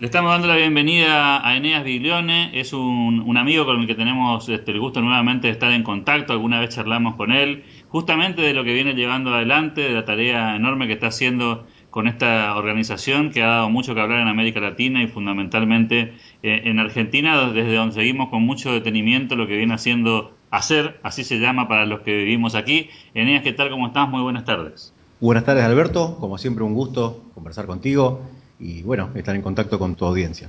Le 0.00 0.06
estamos 0.06 0.30
dando 0.30 0.46
la 0.46 0.54
bienvenida 0.54 1.44
a 1.44 1.56
Eneas 1.56 1.82
Biglione, 1.82 2.52
es 2.60 2.72
un, 2.72 3.36
amigo 3.36 3.66
con 3.66 3.80
el 3.80 3.88
que 3.88 3.96
tenemos 3.96 4.48
este, 4.48 4.70
el 4.70 4.78
gusto 4.78 5.00
nuevamente 5.00 5.48
de 5.48 5.52
estar 5.52 5.72
en 5.72 5.82
contacto, 5.82 6.32
alguna 6.32 6.60
vez 6.60 6.72
charlamos 6.72 7.16
con 7.16 7.32
él, 7.32 7.64
justamente 7.88 8.40
de 8.42 8.54
lo 8.54 8.62
que 8.62 8.74
viene 8.74 8.94
llevando 8.94 9.34
adelante, 9.34 9.80
de 9.80 9.90
la 9.90 10.04
tarea 10.04 10.54
enorme 10.54 10.86
que 10.86 10.92
está 10.92 11.08
haciendo 11.08 11.66
con 11.90 12.06
esta 12.06 12.54
organización 12.54 13.32
que 13.32 13.42
ha 13.42 13.48
dado 13.48 13.70
mucho 13.70 13.96
que 13.96 14.00
hablar 14.00 14.20
en 14.20 14.28
América 14.28 14.60
Latina 14.60 15.02
y 15.02 15.08
fundamentalmente 15.08 16.14
eh, 16.44 16.62
en 16.66 16.78
Argentina, 16.78 17.50
desde 17.50 17.74
donde 17.74 17.96
seguimos 17.96 18.28
con 18.28 18.44
mucho 18.44 18.72
detenimiento 18.72 19.34
lo 19.34 19.48
que 19.48 19.56
viene 19.56 19.74
haciendo 19.74 20.32
hacer, 20.52 21.00
así 21.02 21.24
se 21.24 21.40
llama 21.40 21.66
para 21.66 21.86
los 21.86 22.02
que 22.02 22.16
vivimos 22.16 22.54
aquí. 22.54 22.88
Eneas, 23.14 23.42
¿qué 23.42 23.52
tal? 23.52 23.68
¿Cómo 23.70 23.88
estás? 23.88 24.08
Muy 24.08 24.22
buenas 24.22 24.44
tardes. 24.44 24.94
Buenas 25.18 25.44
tardes, 25.44 25.64
Alberto. 25.64 26.18
Como 26.20 26.38
siempre, 26.38 26.62
un 26.62 26.74
gusto 26.74 27.24
conversar 27.34 27.66
contigo 27.66 28.22
y 28.60 28.82
bueno, 28.82 29.10
estar 29.14 29.34
en 29.34 29.42
contacto 29.42 29.78
con 29.78 29.94
tu 29.94 30.04
audiencia. 30.04 30.48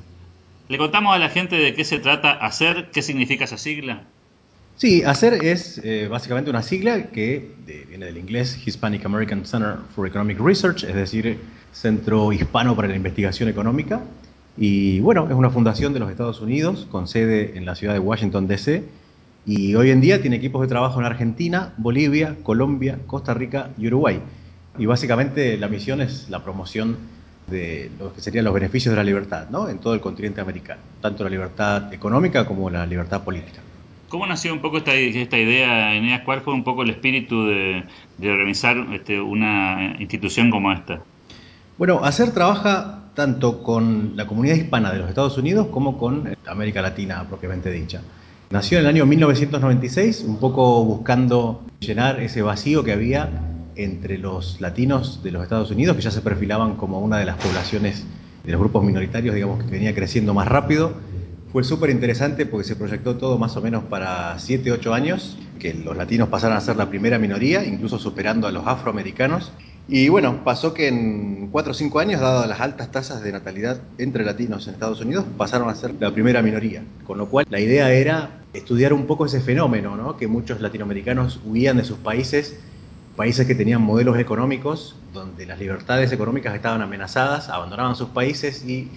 ¿Le 0.67 0.77
contamos 0.77 1.15
a 1.15 1.19
la 1.19 1.29
gente 1.29 1.55
de 1.55 1.73
qué 1.73 1.83
se 1.83 1.99
trata 1.99 2.31
hacer? 2.31 2.89
¿Qué 2.91 3.01
significa 3.01 3.45
esa 3.45 3.57
sigla? 3.57 4.03
Sí, 4.77 5.03
hacer 5.03 5.43
es 5.43 5.81
eh, 5.83 6.07
básicamente 6.09 6.49
una 6.49 6.63
sigla 6.63 7.07
que 7.07 7.51
viene 7.89 8.05
del 8.05 8.17
inglés 8.17 8.57
Hispanic 8.65 9.03
American 9.05 9.45
Center 9.45 9.75
for 9.93 10.07
Economic 10.07 10.39
Research, 10.39 10.83
es 10.83 10.95
decir, 10.95 11.37
Centro 11.73 12.31
Hispano 12.31 12.75
para 12.75 12.87
la 12.87 12.95
Investigación 12.95 13.49
Económica. 13.49 14.01
Y 14.57 14.99
bueno, 14.99 15.27
es 15.29 15.35
una 15.35 15.49
fundación 15.49 15.93
de 15.93 15.99
los 15.99 16.09
Estados 16.09 16.39
Unidos 16.39 16.87
con 16.89 17.07
sede 17.07 17.57
en 17.57 17.65
la 17.65 17.75
ciudad 17.75 17.93
de 17.93 17.99
Washington, 17.99 18.47
D.C. 18.47 18.83
Y 19.45 19.75
hoy 19.75 19.89
en 19.89 20.01
día 20.01 20.21
tiene 20.21 20.37
equipos 20.37 20.61
de 20.61 20.67
trabajo 20.67 20.99
en 20.99 21.05
Argentina, 21.05 21.73
Bolivia, 21.77 22.37
Colombia, 22.43 22.99
Costa 23.07 23.33
Rica 23.33 23.71
y 23.77 23.87
Uruguay. 23.87 24.21
Y 24.77 24.85
básicamente 24.85 25.57
la 25.57 25.67
misión 25.67 26.01
es 26.01 26.29
la 26.29 26.43
promoción 26.43 26.97
de 27.49 27.91
lo 27.99 28.13
que 28.13 28.21
serían 28.21 28.45
los 28.45 28.53
beneficios 28.53 28.91
de 28.91 28.97
la 28.97 29.03
libertad 29.03 29.49
¿no? 29.49 29.69
en 29.69 29.79
todo 29.79 29.93
el 29.93 30.01
continente 30.01 30.41
americano, 30.41 30.81
tanto 31.01 31.23
la 31.23 31.29
libertad 31.29 31.93
económica 31.93 32.45
como 32.45 32.69
la 32.69 32.85
libertad 32.85 33.23
política. 33.23 33.61
¿Cómo 34.09 34.25
nació 34.25 34.53
un 34.53 34.59
poco 34.59 34.77
esta, 34.79 34.93
esta 34.93 35.37
idea, 35.37 35.93
Eneas? 35.93 36.21
¿Cuál 36.23 36.41
fue 36.41 36.53
un 36.53 36.63
poco 36.63 36.81
el 36.81 36.89
espíritu 36.89 37.45
de, 37.45 37.83
organizar 38.23 38.75
este, 38.91 39.21
una 39.21 39.95
institución 39.99 40.49
como 40.49 40.71
esta? 40.71 41.01
Bueno, 41.77 42.03
ACER 42.03 42.31
trabaja 42.31 43.03
tanto 43.13 43.61
con 43.61 44.13
la 44.15 44.25
comunidad 44.25 44.55
hispana 44.55 44.91
de 44.91 44.99
los 44.99 45.09
Estados 45.09 45.37
Unidos 45.37 45.67
como 45.67 45.97
con 45.97 46.35
América 46.47 46.81
Latina 46.81 47.23
propiamente 47.27 47.69
dicha. 47.69 48.01
Nació 48.49 48.79
en 48.79 48.85
el 48.85 48.89
año 48.89 49.05
1996, 49.05 50.25
un 50.27 50.39
poco 50.39 50.83
buscando 50.83 51.63
llenar 51.79 52.19
ese 52.19 52.41
vacío 52.41 52.83
que 52.83 52.93
había 52.93 53.29
entre 53.79 54.17
los 54.17 54.59
latinos 54.59 55.23
de 55.23 55.31
los 55.31 55.43
Estados 55.43 55.71
Unidos, 55.71 55.95
que 55.95 56.01
ya 56.01 56.11
se 56.11 56.21
perfilaban 56.21 56.75
como 56.75 56.99
una 56.99 57.17
de 57.17 57.25
las 57.25 57.37
poblaciones 57.37 58.03
de 58.43 58.51
los 58.51 58.59
grupos 58.59 58.83
minoritarios, 58.83 59.33
digamos, 59.33 59.63
que 59.63 59.71
venía 59.71 59.95
creciendo 59.95 60.33
más 60.33 60.47
rápido. 60.47 60.93
Fue 61.53 61.63
súper 61.63 61.89
interesante 61.89 62.45
porque 62.45 62.67
se 62.67 62.75
proyectó 62.75 63.15
todo 63.15 63.37
más 63.37 63.55
o 63.55 63.61
menos 63.61 63.85
para 63.85 64.37
7, 64.37 64.71
8 64.71 64.93
años, 64.93 65.37
que 65.59 65.73
los 65.73 65.95
latinos 65.95 66.27
pasaran 66.27 66.57
a 66.57 66.61
ser 66.61 66.75
la 66.75 66.89
primera 66.89 67.17
minoría, 67.17 67.63
incluso 67.65 67.97
superando 67.97 68.47
a 68.47 68.51
los 68.51 68.67
afroamericanos. 68.67 69.51
Y 69.87 70.09
bueno, 70.09 70.43
pasó 70.43 70.73
que 70.73 70.87
en 70.87 71.47
4 71.49 71.71
o 71.71 71.73
5 71.73 71.99
años, 71.99 72.21
dado 72.21 72.45
las 72.45 72.59
altas 72.59 72.91
tasas 72.91 73.23
de 73.23 73.31
natalidad 73.31 73.81
entre 73.97 74.25
latinos 74.25 74.67
en 74.67 74.73
Estados 74.73 75.01
Unidos, 75.01 75.25
pasaron 75.37 75.69
a 75.69 75.75
ser 75.75 75.95
la 75.99 76.11
primera 76.11 76.41
minoría. 76.41 76.83
Con 77.07 77.17
lo 77.17 77.27
cual 77.27 77.47
la 77.49 77.59
idea 77.59 77.91
era 77.91 78.41
estudiar 78.53 78.93
un 78.93 79.07
poco 79.07 79.25
ese 79.25 79.39
fenómeno, 79.39 79.95
¿no? 79.95 80.17
que 80.17 80.27
muchos 80.27 80.61
latinoamericanos 80.61 81.39
huían 81.45 81.77
de 81.77 81.85
sus 81.85 81.97
países 81.97 82.59
países 83.19 83.45
que 83.45 83.53
tenían 83.53 83.81
modelos 83.81 84.17
económicos 84.17 84.95
donde 85.13 85.45
las 85.45 85.59
libertades 85.59 86.13
económicas 86.13 86.55
estaban 86.55 86.81
amenazadas, 86.81 87.49
abandonaban 87.49 87.97
sus 87.97 88.07
países 88.07 88.63
y 88.63 88.87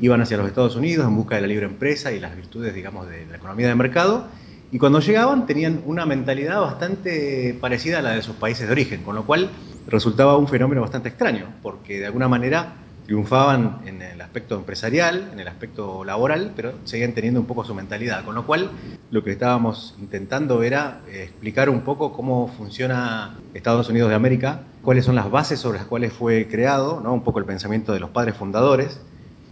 iban 0.00 0.22
hacia 0.22 0.38
los 0.38 0.46
Estados 0.46 0.76
Unidos 0.76 1.06
en 1.06 1.14
busca 1.14 1.34
de 1.34 1.42
la 1.42 1.46
libre 1.46 1.66
empresa 1.66 2.10
y 2.10 2.18
las 2.18 2.34
virtudes, 2.34 2.72
digamos, 2.74 3.06
de 3.06 3.26
la 3.26 3.36
economía 3.36 3.68
de 3.68 3.74
mercado. 3.74 4.28
Y 4.72 4.78
cuando 4.78 5.00
llegaban 5.00 5.46
tenían 5.46 5.82
una 5.84 6.06
mentalidad 6.06 6.62
bastante 6.62 7.54
parecida 7.60 7.98
a 7.98 8.02
la 8.02 8.12
de 8.12 8.22
sus 8.22 8.36
países 8.36 8.66
de 8.66 8.72
origen, 8.72 9.02
con 9.02 9.14
lo 9.14 9.26
cual 9.26 9.50
resultaba 9.86 10.38
un 10.38 10.48
fenómeno 10.48 10.80
bastante 10.80 11.10
extraño, 11.10 11.44
porque 11.62 12.00
de 12.00 12.06
alguna 12.06 12.28
manera 12.28 12.76
triunfaban 13.06 13.82
en 13.86 14.02
el 14.02 14.20
aspecto 14.20 14.56
empresarial, 14.56 15.30
en 15.32 15.38
el 15.38 15.46
aspecto 15.48 16.04
laboral, 16.04 16.52
pero 16.56 16.74
seguían 16.84 17.12
teniendo 17.12 17.40
un 17.40 17.46
poco 17.46 17.64
su 17.64 17.74
mentalidad. 17.74 18.24
Con 18.24 18.34
lo 18.34 18.44
cual, 18.44 18.70
lo 19.10 19.22
que 19.22 19.30
estábamos 19.30 19.94
intentando 20.00 20.62
era 20.64 21.02
eh, 21.08 21.22
explicar 21.24 21.70
un 21.70 21.82
poco 21.82 22.12
cómo 22.12 22.48
funciona 22.48 23.38
Estados 23.54 23.88
Unidos 23.88 24.08
de 24.08 24.16
América, 24.16 24.62
cuáles 24.82 25.04
son 25.04 25.14
las 25.14 25.30
bases 25.30 25.60
sobre 25.60 25.78
las 25.78 25.86
cuales 25.86 26.12
fue 26.12 26.48
creado, 26.48 27.00
¿no? 27.00 27.14
un 27.14 27.22
poco 27.22 27.38
el 27.38 27.44
pensamiento 27.44 27.92
de 27.92 28.00
los 28.00 28.10
padres 28.10 28.36
fundadores, 28.36 29.00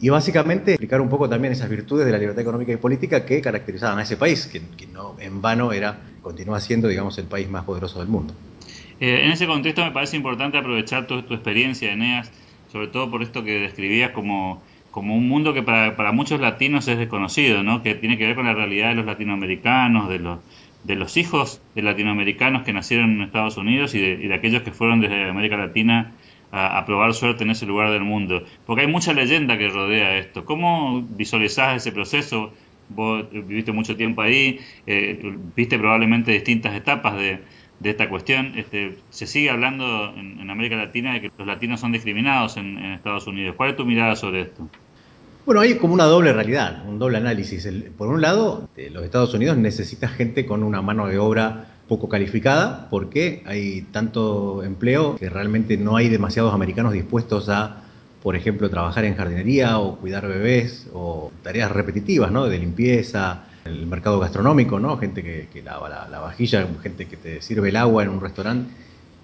y 0.01 0.09
básicamente 0.09 0.73
explicar 0.73 1.01
un 1.01 1.09
poco 1.09 1.29
también 1.29 1.53
esas 1.53 1.71
virtudes 1.71 2.05
de 2.05 2.13
la 2.13 2.19
libertad 2.19 2.43
económica 2.43 2.73
y 2.73 2.77
política 2.77 3.25
que 3.25 3.41
caracterizaban 3.41 3.99
a 3.99 4.03
ese 4.03 4.17
país, 4.17 4.47
que, 4.47 4.61
no 4.89 5.15
en 5.21 5.41
vano 5.41 5.73
era, 5.73 5.99
continúa 6.23 6.61
siendo, 6.61 6.89
digamos, 6.89 7.17
el 7.19 7.27
país 7.27 7.49
más 7.49 7.65
poderoso 7.65 8.01
del 8.01 8.09
mundo. 8.09 8.35
Eh, 9.01 9.25
en 9.25 9.31
ese 9.31 9.47
contexto 9.47 9.85
me 9.85 9.93
parece 9.93 10.17
importante 10.17 10.59
aprovechar 10.59 11.07
toda 11.07 11.25
tu 11.25 11.35
experiencia, 11.35 11.93
Eneas, 11.93 12.31
sobre 12.75 12.89
todo 12.89 13.09
por 13.09 13.23
esto 13.23 13.45
que 13.45 13.61
describías 13.61 14.11
como, 14.11 14.61
como 14.91 15.15
un 15.15 15.29
mundo 15.29 15.55
que 15.55 15.63
para, 15.63 15.95
para 15.95 16.11
muchos 16.11 16.41
latinos 16.41 16.89
es 16.89 16.99
desconocido, 16.99 17.63
¿no? 17.63 17.85
que 17.85 17.95
tiene 17.95 18.19
que 18.19 18.27
ver 18.27 18.35
con 18.35 18.47
la 18.47 18.53
realidad 18.53 18.89
de 18.89 18.97
los 18.97 19.07
latinoamericanos, 19.07 20.09
de 20.09 20.19
los, 20.19 20.41
de 20.83 20.97
los 20.97 21.17
hijos 21.17 21.63
de 21.77 21.83
latinoamericanos 21.83 22.65
que 22.65 22.73
nacieron 22.73 23.13
en 23.13 23.23
Estados 23.23 23.59
Unidos 23.59 23.95
y 23.95 24.01
de, 24.01 24.35
aquellos 24.35 24.63
que 24.63 24.73
fueron 24.73 25.01
desde 25.01 25.31
América 25.31 25.57
Latina 25.57 26.15
a, 26.51 26.85
probar 26.85 27.15
suerte 27.15 27.45
en 27.45 27.51
ese 27.51 27.65
lugar 27.65 27.93
del 27.93 28.03
mundo. 28.03 28.43
Porque 28.67 28.83
hay 28.83 28.89
mucha 28.89 29.13
leyenda 29.13 29.57
que 29.57 29.69
rodea 29.69 30.19
esto. 30.19 30.45
¿Cómo 30.45 31.01
visualizás 31.01 31.77
ese 31.77 31.93
proceso? 31.93 32.53
Vos 32.89 33.25
viviste 33.31 33.71
mucho 33.71 33.97
tiempo 33.97 34.21
ahí, 34.21 34.59
eh, 34.89 35.37
viste 35.55 35.79
probablemente 35.79 36.33
distintas 36.33 36.75
etapas 36.75 37.15
de, 37.15 37.39
de 37.85 37.91
esta 37.91 38.09
cuestión. 38.09 38.53
Este, 38.57 38.99
se 39.11 39.27
sigue 39.27 39.51
hablando 39.51 40.13
en, 40.17 40.51
América 40.51 40.77
Latina 40.77 41.15
de 41.15 41.21
que 41.21 41.31
los 41.39 41.47
latinos 41.47 41.81
son 41.81 41.93
discriminados 41.93 42.57
en, 42.57 42.79
Estados 42.79 43.27
Unidos. 43.27 43.55
¿Cuál 43.57 43.71
es 43.71 43.77
tu 43.77 43.85
mirada 43.85 44.17
sobre 44.17 44.41
esto? 44.41 44.69
Bueno, 45.45 45.61
hay 45.61 45.75
como 45.75 45.93
una 45.93 46.05
doble 46.05 46.33
realidad, 46.33 46.83
un 46.89 46.99
doble 46.99 47.19
análisis. 47.19 47.69
por 47.99 48.09
un 48.09 48.23
lado, 48.23 48.69
los 48.91 49.05
Estados 49.05 49.35
Unidos 49.35 49.59
necesita 49.59 50.09
gente 50.09 50.47
con 50.47 50.63
una 50.63 50.81
mano 50.81 51.07
de 51.07 51.19
obra 51.19 51.67
poco 51.87 52.09
calificada 52.09 52.89
porque 52.89 53.43
hay 53.45 53.83
tanto 53.93 54.63
empleo 54.63 55.17
que 55.17 55.29
realmente 55.29 55.77
no 55.77 55.97
hay 55.97 56.09
demasiados 56.09 56.55
americanos 56.55 56.95
dispuestos 56.95 57.51
a, 57.51 57.83
por 58.23 58.37
ejemplo, 58.37 58.71
trabajar 58.71 59.05
en 59.05 59.17
jardinería 59.17 59.79
o 59.79 59.97
cuidar 59.97 60.27
bebés 60.27 60.89
o 60.95 61.31
tareas 61.43 61.71
repetitivas, 61.71 62.33
¿no? 62.33 62.47
De 62.47 62.59
limpieza, 62.59 63.45
el 63.65 63.87
mercado 63.87 64.21
gastronómico, 64.21 64.79
¿no? 64.79 64.97
Gente 64.99 65.23
que, 65.23 65.63
lava 65.63 65.89
la, 65.89 66.21
vajilla, 66.21 66.67
gente 66.83 67.07
que 67.07 67.17
te 67.17 67.43
sirve 67.43 67.71
el 67.71 67.77
agua 67.77 68.03
en 68.03 68.11
un 68.11 68.21
restaurante. 68.21 68.73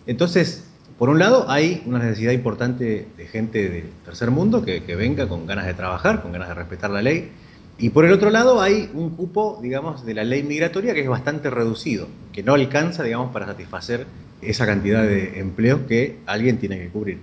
Entonces, 0.07 0.65
por 0.99 1.09
un 1.09 1.19
lado, 1.19 1.47
hay 1.49 1.83
una 1.87 1.99
necesidad 1.99 2.33
importante 2.33 3.07
de 3.17 3.27
gente 3.27 3.69
del 3.69 3.91
tercer 4.05 4.31
mundo 4.31 4.63
que, 4.63 4.81
venga 4.97 5.29
con 5.29 5.47
ganas 5.47 5.67
de 5.67 5.75
trabajar, 5.75 6.23
con 6.23 6.33
ganas 6.33 6.49
de 6.49 6.55
respetar 6.55 6.91
la 6.91 7.03
ley. 7.03 7.31
Y 7.79 7.91
por 7.91 8.05
el 8.05 8.13
otro 8.13 8.31
lado, 8.31 8.61
hay 8.61 8.91
un 8.93 9.11
cupo, 9.11 9.59
digamos, 9.63 10.05
de 10.05 10.15
la 10.15 10.25
ley 10.25 10.43
migratoria 10.43 10.93
que 10.93 11.01
es 11.01 11.09
bastante 11.09 11.49
reducido, 11.49 12.09
que 12.33 12.43
no 12.43 12.55
alcanza, 12.55 13.03
digamos, 13.03 13.33
para 13.33 13.47
satisfacer 13.47 14.07
esa 14.43 14.67
cantidad 14.67 15.03
de 15.03 15.39
empleos 15.39 15.81
que 15.89 16.19
alguien 16.27 16.59
tiene 16.59 16.79
que 16.79 16.89
cubrir. 16.89 17.19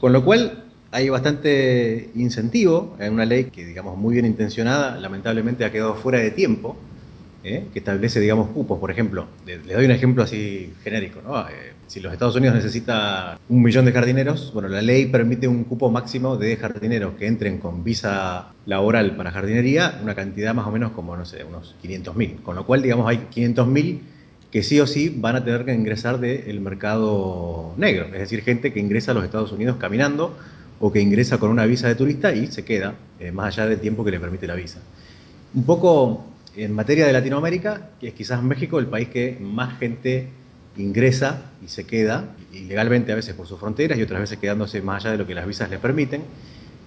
Con 0.00 0.12
lo 0.12 0.24
cual, 0.24 0.67
hay 0.90 1.08
bastante 1.08 2.10
incentivo 2.14 2.96
en 2.98 3.12
una 3.12 3.26
ley 3.26 3.44
que, 3.44 3.66
digamos, 3.66 3.98
muy 3.98 4.14
bien 4.14 4.26
intencionada, 4.26 4.96
lamentablemente 4.98 5.64
ha 5.64 5.72
quedado 5.72 5.94
fuera 5.94 6.18
de 6.18 6.30
tiempo, 6.30 6.76
¿eh? 7.44 7.66
que 7.72 7.78
establece, 7.78 8.20
digamos, 8.20 8.48
cupos. 8.50 8.78
Por 8.78 8.90
ejemplo, 8.90 9.26
les 9.46 9.66
doy 9.66 9.84
un 9.84 9.90
ejemplo 9.90 10.22
así 10.22 10.72
genérico, 10.82 11.20
¿no? 11.22 11.40
Eh, 11.48 11.74
si 11.86 12.00
los 12.00 12.12
Estados 12.12 12.36
Unidos 12.36 12.54
necesita 12.54 13.38
un 13.48 13.62
millón 13.62 13.84
de 13.84 13.92
jardineros, 13.92 14.52
bueno, 14.52 14.68
la 14.68 14.82
ley 14.82 15.06
permite 15.06 15.48
un 15.48 15.64
cupo 15.64 15.90
máximo 15.90 16.36
de 16.36 16.56
jardineros 16.56 17.14
que 17.14 17.26
entren 17.26 17.58
con 17.58 17.82
visa 17.82 18.52
laboral 18.66 19.16
para 19.16 19.30
jardinería, 19.30 19.98
una 20.02 20.14
cantidad 20.14 20.54
más 20.54 20.66
o 20.66 20.70
menos 20.70 20.92
como, 20.92 21.16
no 21.16 21.24
sé, 21.24 21.44
unos 21.44 21.74
500.000. 21.82 22.42
Con 22.42 22.56
lo 22.56 22.66
cual, 22.66 22.82
digamos, 22.82 23.08
hay 23.08 23.26
500.000 23.34 24.00
que 24.50 24.62
sí 24.62 24.80
o 24.80 24.86
sí 24.86 25.14
van 25.14 25.36
a 25.36 25.44
tener 25.44 25.64
que 25.64 25.74
ingresar 25.74 26.18
del 26.20 26.60
mercado 26.60 27.74
negro, 27.76 28.06
es 28.06 28.12
decir, 28.12 28.42
gente 28.42 28.72
que 28.72 28.80
ingresa 28.80 29.10
a 29.10 29.14
los 29.14 29.24
Estados 29.24 29.52
Unidos 29.52 29.76
caminando 29.78 30.34
o 30.80 30.92
que 30.92 31.00
ingresa 31.00 31.38
con 31.38 31.50
una 31.50 31.66
visa 31.66 31.88
de 31.88 31.94
turista 31.94 32.32
y 32.32 32.46
se 32.48 32.64
queda, 32.64 32.94
eh, 33.18 33.32
más 33.32 33.58
allá 33.58 33.68
del 33.68 33.80
tiempo 33.80 34.04
que 34.04 34.10
le 34.10 34.20
permite 34.20 34.46
la 34.46 34.54
visa. 34.54 34.78
Un 35.54 35.64
poco 35.64 36.24
en 36.56 36.72
materia 36.72 37.06
de 37.06 37.12
Latinoamérica, 37.12 37.90
que 38.00 38.08
es 38.08 38.14
quizás 38.14 38.42
México 38.42 38.78
el 38.78 38.86
país 38.86 39.08
que 39.08 39.38
más 39.40 39.78
gente 39.78 40.28
ingresa 40.76 41.42
y 41.64 41.68
se 41.68 41.84
queda, 41.84 42.24
ilegalmente 42.52 43.12
a 43.12 43.16
veces 43.16 43.34
por 43.34 43.46
sus 43.46 43.58
fronteras 43.58 43.98
y 43.98 44.02
otras 44.02 44.20
veces 44.20 44.38
quedándose 44.38 44.80
más 44.82 45.04
allá 45.04 45.12
de 45.12 45.18
lo 45.18 45.26
que 45.26 45.34
las 45.34 45.46
visas 45.46 45.70
le 45.70 45.78
permiten. 45.78 46.22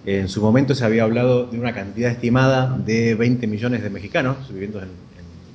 En 0.04 0.28
su 0.28 0.40
momento 0.40 0.74
se 0.74 0.84
había 0.84 1.04
hablado 1.04 1.46
de 1.46 1.58
una 1.58 1.74
cantidad 1.74 2.10
estimada 2.10 2.76
de 2.76 3.14
20 3.14 3.46
millones 3.46 3.82
de 3.82 3.90
mexicanos 3.90 4.36
viviendo 4.52 4.80
en, 4.80 4.88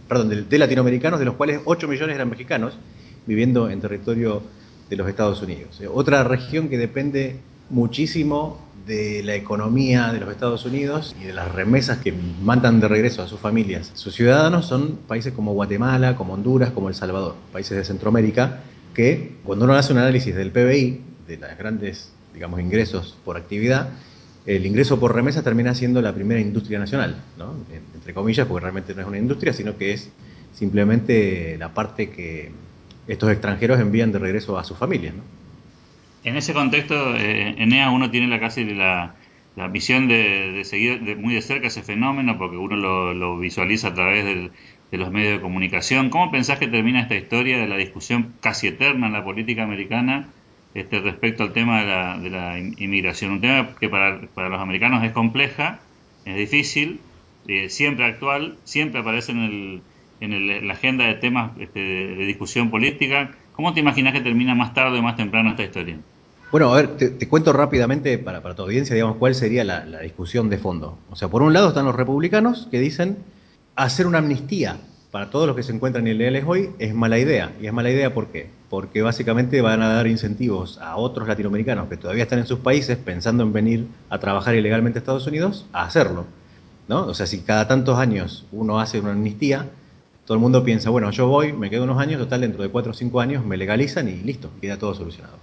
perdón, 0.07 0.29
de, 0.29 0.43
de, 0.43 0.57
latinoamericanos, 0.57 1.19
de 1.19 1.25
los 1.25 1.35
cuales 1.35 1.59
8 1.65 1.87
millones 1.87 2.15
eran 2.15 2.29
mexicanos 2.29 2.77
viviendo 3.25 3.69
en 3.69 3.81
territorio 3.81 4.41
de 4.89 4.95
los 4.95 5.09
Estados 5.09 5.41
Unidos. 5.41 5.81
Otra 5.93 6.23
región 6.23 6.69
que 6.69 6.77
depende 6.77 7.37
muchísimo 7.69 8.59
de 8.85 9.21
la 9.23 9.35
economía 9.35 10.13
de 10.13 10.19
los 10.21 10.29
Estados 10.29 10.65
Unidos 10.65 11.15
y 11.21 11.25
de 11.25 11.33
las 11.33 11.51
remesas 11.51 11.97
que 11.97 12.13
mandan 12.13 12.79
de 12.79 12.87
regreso 12.87 13.21
a 13.21 13.27
sus 13.27 13.39
familias, 13.39 13.91
sus 13.93 14.15
ciudadanos 14.15 14.65
son 14.65 14.97
países 15.07 15.33
como 15.33 15.53
Guatemala, 15.53 16.15
como 16.15 16.33
Honduras, 16.33 16.71
como 16.71 16.87
El 16.87 16.95
Salvador, 16.95 17.35
países 17.51 17.77
de 17.77 17.83
Centroamérica, 17.83 18.61
que 18.93 19.35
cuando 19.43 19.65
uno 19.65 19.75
hace 19.75 19.91
un 19.91 19.99
análisis 19.99 20.33
del 20.33 20.51
PBI, 20.51 21.01
de 21.27 21.37
los 21.37 21.57
grandes, 21.57 22.11
digamos, 22.33 22.61
ingresos 22.61 23.17
por 23.25 23.35
actividad, 23.35 23.89
el 24.45 24.65
ingreso 24.65 24.97
por 24.97 25.13
remesas 25.13 25.43
termina 25.43 25.75
siendo 25.75 26.01
la 26.01 26.13
primera 26.15 26.39
industria 26.39 26.79
nacional, 26.79 27.21
¿no? 27.37 27.53
entre 27.93 28.13
comillas, 28.13 28.47
porque 28.47 28.61
realmente 28.61 28.95
no 28.95 29.01
es 29.01 29.07
una 29.07 29.17
industria, 29.17 29.51
sino 29.51 29.77
que 29.77 29.91
es 29.91 30.09
simplemente 30.53 31.57
la 31.59 31.73
parte 31.73 32.09
que 32.09 32.51
estos 33.07 33.29
extranjeros 33.29 33.79
envían 33.81 34.13
de 34.13 34.19
regreso 34.19 34.57
a 34.57 34.63
sus 34.63 34.77
familias. 34.77 35.13
En 36.23 36.35
ese 36.35 36.53
contexto, 36.53 37.15
eh, 37.15 37.55
Enea 37.57 37.89
uno 37.89 38.09
tiene 38.11 38.27
la 38.27 38.39
casi 38.39 38.65
la, 38.65 39.15
la 39.57 39.67
visión 39.67 40.07
de, 40.07 40.61
seguir 40.65 41.01
de, 41.01 41.15
muy 41.15 41.33
de 41.33 41.41
cerca 41.41 41.67
ese 41.67 41.81
fenómeno, 41.81 42.37
porque 42.37 42.57
uno 42.57 42.75
lo, 42.75 43.39
visualiza 43.39 43.89
a 43.89 43.93
través 43.95 44.23
de 44.23 44.97
los 44.97 45.11
medios 45.11 45.33
de 45.33 45.41
comunicación. 45.41 46.11
¿Cómo 46.11 46.29
pensás 46.29 46.59
que 46.59 46.67
termina 46.67 47.01
esta 47.01 47.15
historia 47.15 47.57
de 47.57 47.67
la 47.67 47.75
discusión 47.75 48.33
casi 48.39 48.67
eterna 48.67 49.07
en 49.07 49.13
la 49.13 49.23
política 49.23 49.63
americana 49.63 50.29
este, 50.75 50.99
respecto 50.99 51.41
al 51.41 51.53
tema 51.53 51.81
de 51.81 51.87
la, 51.87 52.17
de 52.19 52.29
la 52.29 52.59
inmigración? 52.59 53.31
Un 53.31 53.41
tema 53.41 53.69
que 53.79 53.89
para, 53.89 54.21
para, 54.35 54.49
los 54.49 54.61
americanos 54.61 55.03
es 55.03 55.11
compleja, 55.11 55.79
es 56.25 56.35
difícil, 56.35 56.99
eh, 57.47 57.69
siempre 57.69 58.05
actual, 58.05 58.57
siempre 58.63 58.99
aparece 59.01 59.31
en, 59.31 59.39
el, 59.39 59.81
en, 60.19 60.33
el, 60.33 60.67
la 60.67 60.73
agenda 60.73 61.07
de 61.07 61.15
temas 61.15 61.51
este, 61.59 61.79
de 61.79 62.25
discusión 62.27 62.69
política. 62.69 63.31
¿Cómo 63.57 63.73
te 63.73 63.79
imaginas 63.79 64.13
que 64.13 64.21
termina 64.21 64.53
más 64.53 64.75
tarde 64.75 64.99
o 64.99 65.01
más 65.01 65.15
temprano 65.15 65.49
esta 65.49 65.63
historia? 65.63 65.97
Bueno, 66.51 66.71
a 66.71 66.75
ver, 66.75 66.95
te, 66.95 67.27
cuento 67.27 67.51
rápidamente 67.53 68.19
para, 68.19 68.43
para, 68.43 68.53
tu 68.53 68.61
audiencia, 68.61 68.93
digamos, 68.93 69.17
cuál 69.17 69.33
sería 69.33 69.63
la, 69.63 69.81
discusión 70.01 70.47
de 70.51 70.59
fondo. 70.59 70.99
O 71.09 71.15
sea, 71.15 71.27
por 71.27 71.41
un 71.41 71.53
lado 71.53 71.69
están 71.69 71.85
los 71.85 71.95
republicanos 71.95 72.67
que 72.69 72.79
dicen 72.79 73.17
hacer 73.75 74.05
una 74.05 74.19
amnistía 74.19 74.77
para 75.09 75.31
todos 75.31 75.47
los 75.47 75.55
que 75.55 75.63
se 75.63 75.73
encuentran 75.73 76.05
ilegales 76.05 76.43
hoy 76.45 76.69
es 76.77 76.93
mala 76.93 77.17
idea. 77.17 77.51
¿Y 77.59 77.65
es 77.65 77.73
mala 77.73 77.89
idea 77.89 78.13
por 78.13 78.27
qué? 78.27 78.51
Porque 78.69 79.01
básicamente 79.01 79.59
van 79.61 79.81
a 79.81 79.87
dar 79.87 80.05
incentivos 80.05 80.77
a 80.77 80.95
otros 80.97 81.27
latinoamericanos 81.27 81.89
que 81.89 81.97
todavía 81.97 82.23
están 82.23 82.37
en 82.37 82.45
sus 82.45 82.59
países 82.59 82.97
pensando 82.97 83.41
en 83.41 83.53
venir 83.53 83.87
a 84.11 84.19
trabajar 84.19 84.53
ilegalmente 84.53 84.99
a 84.99 85.01
Estados 85.01 85.25
Unidos 85.25 85.65
a 85.73 85.85
hacerlo. 85.85 86.25
¿no? 86.87 87.07
O 87.07 87.15
sea, 87.15 87.25
si 87.25 87.39
cada 87.39 87.67
tantos 87.67 87.97
años 87.97 88.45
uno 88.51 88.79
hace 88.79 88.99
una 88.99 89.13
amnistía, 89.13 89.65
todo 90.27 90.35
el 90.35 90.41
mundo 90.41 90.61
piensa, 90.61 90.89
bueno, 90.89 91.09
yo 91.09 91.25
voy, 91.27 91.53
me 91.53 91.69
quedo 91.69 91.85
unos 91.85 91.99
años, 91.99 92.19
total, 92.19 92.41
dentro 92.41 92.61
de 92.61 92.67
cuatro 92.67 92.91
o 92.91 92.93
cinco 92.93 93.21
años 93.21 93.45
me 93.45 93.55
legalizan 93.55 94.09
y 94.09 94.17
listo, 94.17 94.51
queda 94.59 94.77
todo 94.77 94.93
solucionado. 94.93 95.37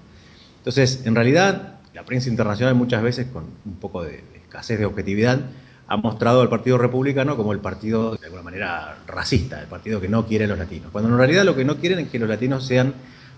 Entonces, 0.58 1.06
en 1.06 1.14
realidad, 1.14 1.76
la 1.94 2.04
prensa 2.04 2.28
internacional 2.28 2.75
muchas 2.75 3.02
veces, 3.02 3.28
con 3.28 3.44
un 3.64 3.76
poco 3.76 4.02
de, 4.04 4.22
escasez 4.34 4.78
de 4.78 4.84
objetividad, 4.84 5.40
ha 5.86 5.96
mostrado 5.96 6.42
al 6.42 6.50
Partido 6.50 6.76
Republicano 6.76 7.34
como 7.34 7.54
el 7.54 7.60
partido, 7.60 8.16
de 8.16 8.26
alguna 8.26 8.42
manera, 8.42 8.98
racista, 9.06 9.58
el 9.58 9.69
partido 9.69 10.02
que 10.02 10.08
no 10.10 10.26
quiere 10.26 10.44
a 10.44 10.48
los 10.48 10.58
latinos. 10.58 10.90
Cuando 10.92 11.08
en 11.08 11.16
realidad 11.16 11.44
lo 11.44 11.56
que 11.56 11.64
no 11.64 11.76
quieren 11.76 12.00
es 12.00 12.08
que 12.10 12.19
los 12.19 12.28
latinos 12.28 12.66
sean 12.66 12.92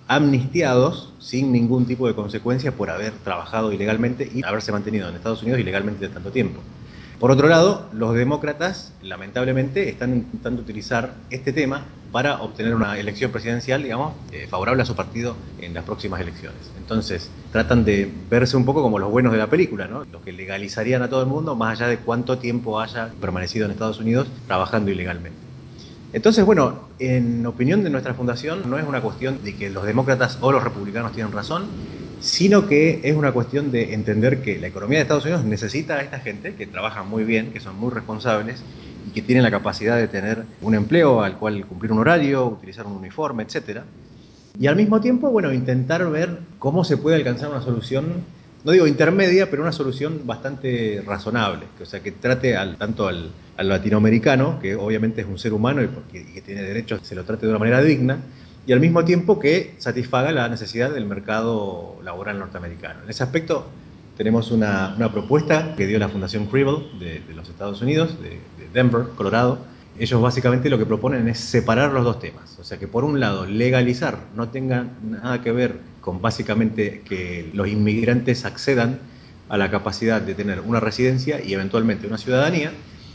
amnistiados 0.09 1.13
sin 1.21 1.53
ningún 1.53 1.87
tipo 1.87 2.09
de 2.09 2.15
consecuencia 2.15 2.73
por 2.73 2.91
haber 2.91 3.13
trabajado 3.13 3.73
ilegalmente 3.73 4.29
y 4.35 4.45
haberse 4.45 4.73
mantenido 4.73 5.09
en 5.09 5.15
Estados 5.15 5.43
Unidos 5.43 5.61
ilegalmente 5.61 6.09
de 6.09 6.13
tanto 6.13 6.33
tiempo. 6.33 6.61
Por 7.19 7.31
otro 7.31 7.49
lado, 7.49 7.89
los 7.95 8.15
demócratas, 8.15 8.93
lamentablemente, 9.01 9.89
están 9.89 10.15
intentando 10.15 10.61
utilizar 10.61 11.15
este 11.31 11.51
tema 11.51 11.87
para 12.13 12.43
obtener 12.43 12.75
una 12.75 12.99
elección 12.99 13.31
presidencial, 13.31 13.83
digamos, 13.83 14.13
eh, 14.33 14.47
favorable 14.51 14.83
a 14.83 14.87
su 14.87 14.95
partido 14.95 15.35
en 15.59 15.73
las 15.73 15.85
próximas 15.85 16.21
elecciones. 16.21 16.71
Entonces, 16.77 17.31
tratan 17.53 17.87
de 17.87 18.13
verse 18.29 18.57
un 18.59 18.67
poco 18.67 18.83
como 18.83 18.99
los 18.99 19.11
buenos 19.11 19.33
de 19.33 19.39
la 19.39 19.49
película, 19.49 19.87
¿no? 19.87 20.05
Los 20.13 20.23
que 20.23 20.33
legalizarían 20.33 21.03
a 21.03 21.09
todo 21.09 21.23
el 21.23 21.27
mundo, 21.27 21.57
más 21.57 21.81
allá 21.81 21.89
de 21.89 21.99
cuánto 21.99 22.37
tiempo 22.39 22.81
haya 22.81 23.11
permanecido 23.19 23.65
en 23.65 23.73
Estados 23.73 23.99
Unidos 23.99 24.29
trabajando 24.47 24.91
ilegalmente. 24.91 25.39
Entonces, 26.13 26.45
bueno, 26.45 26.89
en 26.99 27.45
opinión 27.47 27.83
de 27.83 27.91
nuestra 27.91 28.15
fundación, 28.15 28.69
no 28.69 28.79
es 28.79 28.87
una 28.87 29.01
cuestión 29.01 29.43
de 29.43 29.57
que 29.57 29.71
los 29.71 29.85
demócratas 29.85 30.39
o 30.43 30.53
los 30.53 30.63
republicanos 30.63 31.13
tienen 31.13 31.33
razón, 31.33 31.71
sino 32.21 32.67
que 32.67 33.01
es 33.03 33.15
una 33.15 33.33
cuestión 33.33 33.71
de 33.71 33.95
entender 33.95 34.41
que 34.43 34.59
la 34.59 34.69
economía 34.69 34.99
de 34.99 35.03
Estados 35.03 35.25
Unidos 35.25 35.45
necesita 35.45 35.95
a 35.95 36.01
esta 36.01 36.19
gente 36.21 36.55
que 36.55 36.67
trabaja 36.67 37.03
muy 37.03 37.25
bien, 37.25 37.53
que 37.53 37.61
son 37.61 37.79
muy 37.79 37.91
responsables 37.93 38.63
y 39.07 39.11
que 39.11 39.23
tienen 39.23 39.45
la 39.45 39.51
capacidad 39.51 39.97
de 39.97 40.09
tener 40.09 40.45
un 40.61 40.75
empleo 40.75 41.23
al 41.23 41.39
cual 41.39 41.65
cumplir 41.67 41.93
un 41.93 41.99
horario, 41.99 42.47
utilizar 42.47 42.87
un 42.87 42.95
uniforme, 42.95 43.45
etc. 43.45 43.81
Y 44.59 44.67
al 44.67 44.77
mismo 44.77 45.01
tiempo, 45.01 45.31
bueno, 45.31 45.53
intentar 45.53 46.09
ver 46.11 46.39
cómo 46.59 46.85
se 46.85 46.97
puede 46.97 47.17
alcanzar 47.17 47.51
una 47.51 47.61
solución, 47.61 48.25
no 48.65 48.73
digo 48.73 48.87
intermedia, 48.87 49.51
pero 49.51 49.63
una 49.63 49.73
solución 49.73 50.23
bastante 50.25 51.03
razonable, 51.07 51.67
o 51.81 51.85
sea, 51.85 52.01
que 52.01 52.13
trate 52.13 52.57
al, 52.57 52.77
tanto 52.77 53.07
al, 53.07 53.31
latinoamericano, 53.59 54.59
que 54.61 54.75
obviamente 54.75 55.23
es 55.23 55.27
un 55.27 55.39
ser 55.39 55.53
humano 55.53 55.83
y, 55.83 55.87
porque, 55.87 56.21
y 56.21 56.35
que 56.35 56.43
tiene 56.43 56.63
derechos, 56.63 57.01
se 57.03 57.15
lo 57.15 57.25
trate 57.25 57.47
de 57.47 57.51
una 57.51 57.59
manera 57.59 57.83
digna, 57.83 58.19
y 58.67 58.73
al 58.73 58.81
mismo 58.81 59.05
tiempo 59.05 59.39
que 59.39 59.75
satisfaga 59.79 60.33
la 60.33 60.49
necesidad 60.49 60.91
del 60.91 61.07
mercado 61.07 61.99
laboral 62.03 62.39
norteamericano. 62.39 63.05
En 63.05 63.11
ese 63.11 63.23
aspecto 63.23 63.67
tenemos 64.17 64.51
una, 64.51 64.97
propuesta 65.13 65.75
que 65.77 65.87
dio 65.87 65.99
la 65.99 66.09
Fundación 66.09 66.47
Cribble 66.47 66.87
de, 66.99 67.23
los 67.35 67.49
Estados 67.49 67.81
Unidos, 67.81 68.17
de, 68.21 68.41
Denver, 68.73 69.07
Colorado. 69.15 69.59
Ellos 69.99 70.21
básicamente 70.21 70.69
lo 70.69 70.79
que 70.79 70.85
proponen 70.85 71.29
es 71.29 71.39
separar 71.39 71.93
los 71.93 72.05
dos 72.05 72.19
temas. 72.19 72.59
O 72.59 72.65
sea 72.65 72.79
que 72.79 72.89
por 72.89 73.05
un 73.05 73.21
lado 73.21 73.47
legalizar 73.47 74.19
no 74.35 74.49
tenga 74.49 74.87
nada 75.03 75.43
que 75.43 75.53
ver 75.53 75.77
con 76.01 76.21
básicamente 76.21 77.03
que 77.05 77.51
los 77.55 77.69
inmigrantes 77.69 78.45
accedan 78.45 78.99
a 79.49 79.57
la 79.57 79.71
capacidad 79.71 80.21
de 80.21 80.35
tener 80.35 80.61
una 80.61 80.81
residencia 80.81 81.41
y 81.43 81.55
eventualmente 81.55 82.09
una 82.09 82.19
ciudadanía, 82.19 82.73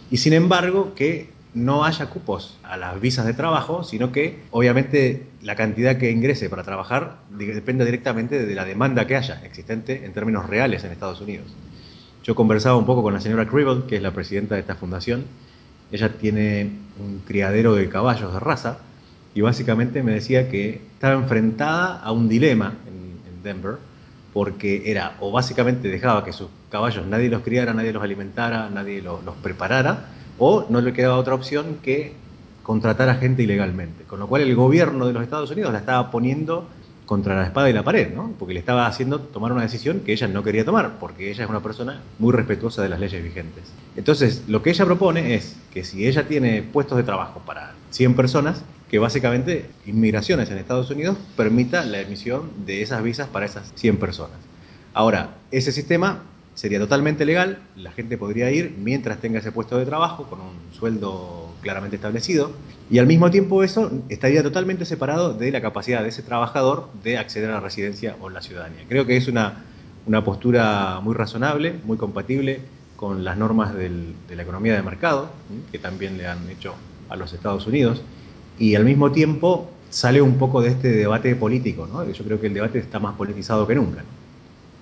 y 0.09 0.17
sin 0.17 0.31
embargo 0.33 0.93
que 0.95 1.29
no 1.53 1.83
haya 1.83 2.05
cupos 2.07 2.57
a 2.63 2.77
las 2.77 2.99
visas 3.01 3.25
de 3.25 3.33
trabajo, 3.33 3.83
sino 3.83 4.11
que 4.11 4.39
obviamente 4.51 5.27
la 5.41 5.55
cantidad 5.55 5.97
que 5.97 6.11
ingrese 6.11 6.49
para 6.49 6.63
trabajar 6.63 7.17
depende 7.29 7.83
directamente 7.83 8.45
de 8.45 8.55
la 8.55 8.63
demanda 8.63 9.05
que 9.05 9.17
haya 9.17 9.41
existente 9.43 10.05
en 10.05 10.13
términos 10.13 10.47
reales 10.47 10.83
en 10.83 10.91
Estados 10.91 11.19
Unidos. 11.19 11.47
Yo 12.23 12.35
conversaba 12.35 12.77
un 12.77 12.85
poco 12.85 13.03
con 13.03 13.13
la 13.13 13.19
señora 13.19 13.47
Cribble, 13.47 13.83
que 13.87 13.97
es 13.97 14.01
la 14.01 14.11
presidenta 14.11 14.55
de 14.55 14.61
esta 14.61 14.75
fundación. 14.75 15.25
Ella 15.91 16.09
tiene 16.09 16.69
un 16.99 17.19
criadero 17.27 17.75
de 17.75 17.89
caballos 17.89 18.31
de 18.33 18.39
raza 18.39 18.77
y 19.33 19.41
básicamente 19.41 20.03
me 20.03 20.13
decía 20.13 20.49
que 20.49 20.81
estaba 20.93 21.15
enfrentada 21.15 21.99
a 21.99 22.11
un 22.11 22.29
dilema 22.29 22.73
en, 22.87 23.01
Denver 23.43 23.77
porque 24.33 24.83
era 24.91 25.15
o 25.19 25.31
básicamente 25.31 25.87
dejaba 25.87 26.23
que 26.23 26.31
sus 26.31 26.47
caballos 26.69 27.07
nadie 27.07 27.27
los 27.27 27.41
criara, 27.41 27.73
nadie 27.73 27.91
los 27.91 28.03
alimentara, 28.03 28.69
nadie 28.69 29.01
los 29.01 29.19
preparara, 29.41 30.05
o 30.43 30.65
no 30.69 30.81
le 30.81 30.91
quedaba 30.91 31.17
otra 31.17 31.35
opción 31.35 31.77
que 31.83 32.13
contratar 32.63 33.09
a 33.09 33.15
gente 33.15 33.43
ilegalmente. 33.43 34.05
Con 34.05 34.19
lo 34.19 34.27
cual 34.27 34.41
el 34.41 34.55
gobierno 34.55 35.05
de 35.05 35.13
los 35.13 35.21
Estados 35.21 35.51
Unidos 35.51 35.71
la 35.71 35.77
estaba 35.77 36.09
poniendo 36.09 36.67
contra 37.05 37.35
la 37.35 37.45
espada 37.45 37.69
y 37.69 37.73
la 37.73 37.83
pared, 37.83 38.11
¿no? 38.11 38.33
porque 38.39 38.55
le 38.55 38.59
estaba 38.59 38.87
haciendo 38.87 39.19
tomar 39.19 39.51
una 39.51 39.61
decisión 39.61 39.99
que 39.99 40.13
ella 40.13 40.27
no 40.27 40.41
quería 40.41 40.65
tomar, 40.65 40.97
porque 40.99 41.29
ella 41.29 41.43
es 41.43 41.49
una 41.49 41.59
persona 41.61 42.01
muy 42.17 42.33
respetuosa 42.33 42.81
de 42.81 42.89
las 42.89 42.99
leyes 42.99 43.23
vigentes. 43.23 43.65
Entonces, 43.95 44.45
lo 44.47 44.63
que 44.63 44.71
ella 44.71 44.85
propone 44.85 45.35
es 45.35 45.57
que 45.71 45.83
si 45.83 46.07
ella 46.07 46.27
tiene 46.27 46.63
puestos 46.63 46.97
de 46.97 47.03
trabajo 47.03 47.41
para 47.45 47.73
100 47.91 48.15
personas, 48.15 48.63
que 48.89 48.97
básicamente 48.97 49.69
inmigraciones 49.85 50.49
en 50.49 50.57
Estados 50.57 50.89
Unidos 50.89 51.17
permita 51.37 51.85
la 51.85 51.99
emisión 51.99 52.49
de 52.65 52.81
esas 52.81 53.03
visas 53.03 53.27
para 53.27 53.45
esas 53.45 53.71
100 53.75 53.97
personas. 53.97 54.37
Ahora, 54.93 55.35
ese 55.51 55.71
sistema 55.71 56.23
sería 56.55 56.79
totalmente 56.79 57.25
legal, 57.25 57.59
la 57.75 57.91
gente 57.91 58.17
podría 58.17 58.51
ir 58.51 58.75
mientras 58.77 59.19
tenga 59.19 59.39
ese 59.39 59.51
puesto 59.51 59.77
de 59.77 59.85
trabajo 59.85 60.25
con 60.25 60.39
un 60.41 60.73
sueldo 60.77 61.49
claramente 61.61 61.95
establecido 61.95 62.51
y 62.89 62.99
al 62.99 63.07
mismo 63.07 63.31
tiempo 63.31 63.63
eso 63.63 63.91
estaría 64.09 64.43
totalmente 64.43 64.85
separado 64.85 65.33
de 65.33 65.51
la 65.51 65.61
capacidad 65.61 66.03
de 66.03 66.09
ese 66.09 66.23
trabajador 66.23 66.89
de 67.03 67.17
acceder 67.17 67.49
a 67.49 67.53
la 67.53 67.59
residencia 67.59 68.15
o 68.19 68.29
la 68.29 68.41
ciudadanía. 68.41 68.81
Creo 68.89 69.05
que 69.05 69.17
es 69.17 69.27
una, 69.27 69.63
una 70.05 70.23
postura 70.23 70.99
muy 71.01 71.15
razonable, 71.15 71.75
muy 71.85 71.97
compatible 71.97 72.61
con 72.95 73.23
las 73.23 73.37
normas 73.37 73.73
de 73.73 74.35
la 74.35 74.43
economía 74.43 74.75
de 74.75 74.83
mercado, 74.83 75.31
que 75.71 75.79
también 75.79 76.17
le 76.17 76.27
han 76.27 76.47
hecho 76.49 76.75
a 77.09 77.15
los 77.15 77.33
Estados 77.33 77.65
Unidos, 77.65 78.03
y 78.59 78.75
al 78.75 78.85
mismo 78.85 79.11
tiempo 79.11 79.71
sale 79.89 80.21
un 80.21 80.37
poco 80.37 80.61
de 80.61 80.69
este 80.69 80.89
debate 80.89 81.35
político, 81.35 81.87
yo 82.13 82.23
creo 82.23 82.39
que 82.39 82.47
el 82.47 82.53
debate 82.53 82.77
está 82.77 82.99
más 82.99 83.15
politizado 83.15 83.65
que 83.65 83.73
nunca. 83.73 84.03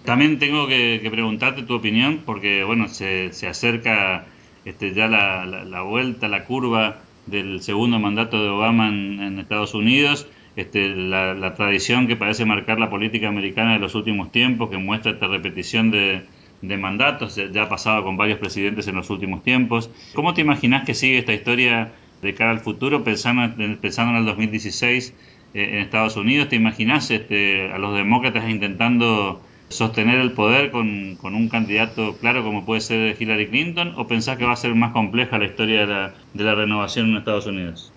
También 0.10 0.40
tengo 0.40 0.66
que, 0.66 1.08
preguntarte 1.12 1.62
tu 1.62 1.76
opinión 1.76 2.22
porque, 2.26 2.64
bueno, 2.64 2.88
se, 2.88 3.32
se 3.32 3.46
acerca 3.46 4.26
este, 4.66 4.96
ya 4.96 5.08
la, 5.08 5.46
la, 5.46 5.84
vuelta, 5.84 6.28
la 6.28 6.46
curva 6.46 6.98
del 7.28 7.62
segundo 7.62 8.00
mandato 8.00 8.42
de 8.42 8.50
Obama 8.50 8.88
en, 8.88 9.38
Estados 9.38 9.76
Unidos, 9.76 10.26
este, 10.56 10.88
la, 10.88 11.54
tradición 11.54 12.08
que 12.08 12.16
parece 12.16 12.44
marcar 12.44 12.80
la 12.80 12.90
política 12.90 13.28
americana 13.28 13.74
de 13.74 13.78
los 13.78 13.94
últimos 13.94 14.32
tiempos, 14.32 14.72
que 14.72 14.78
muestra 14.78 15.12
esta 15.12 15.28
repetición 15.28 15.92
de, 15.92 16.24
de 16.64 16.78
mandatos, 16.78 17.40
ya 17.54 17.62
ha 17.62 17.70
pasado 17.70 18.04
con 18.04 18.18
varios 18.18 18.40
presidentes 18.40 18.88
en 18.88 18.96
los 18.96 19.12
últimos 19.12 19.44
tiempos. 19.44 19.92
¿Cómo 20.16 20.34
te 20.34 20.42
imaginas 20.42 20.86
que 20.86 20.96
sigue 20.96 21.20
esta 21.20 21.34
historia 21.36 21.92
de 22.24 22.34
cara 22.34 22.50
al 22.50 22.62
futuro, 22.62 23.04
pensando, 23.04 23.56
pensando 23.80 24.14
en 24.14 24.18
el 24.22 24.26
2016 24.26 25.14
eh, 25.54 25.70
en 25.72 25.78
Estados 25.82 26.18
Unidos? 26.18 26.50
¿Te 26.50 26.56
imaginas 26.56 27.12
este, 27.12 27.72
a 27.72 27.78
los 27.78 27.96
demócratas 27.96 28.50
intentando 28.50 29.44
sostener 29.70 30.20
el 30.20 30.34
poder 30.34 30.72
con, 30.72 31.18
un 31.22 31.50
candidato 31.50 32.16
claro 32.20 32.44
como 32.44 32.66
puede 32.66 32.82
ser 32.82 33.16
Hillary 33.20 33.48
Clinton 33.48 33.94
o 33.98 34.08
pensás 34.08 34.38
que 34.38 34.46
va 34.46 34.54
a 34.54 34.56
ser 34.56 34.76
más 34.76 34.92
compleja 34.92 35.38
la 35.38 35.46
historia 35.46 35.82
de 35.82 35.88
la, 35.88 36.14
de 36.34 36.44
la 36.44 36.56
renovación 36.56 37.12
en 37.12 37.18
Estados 37.18 37.46
Unidos? 37.46 37.92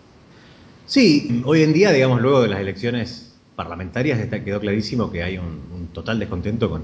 Sí, 0.86 1.42
hoy 1.44 1.62
en 1.62 1.72
día, 1.72 1.90
digamos, 1.90 2.20
luego 2.20 2.42
de 2.42 2.48
las 2.48 2.60
elecciones 2.60 3.34
parlamentarias 3.56 4.18
está, 4.18 4.44
quedó 4.44 4.60
clarísimo 4.60 5.10
que 5.10 5.22
hay 5.22 5.38
un, 5.38 5.88
total 5.92 6.18
descontento 6.18 6.70
con, 6.70 6.82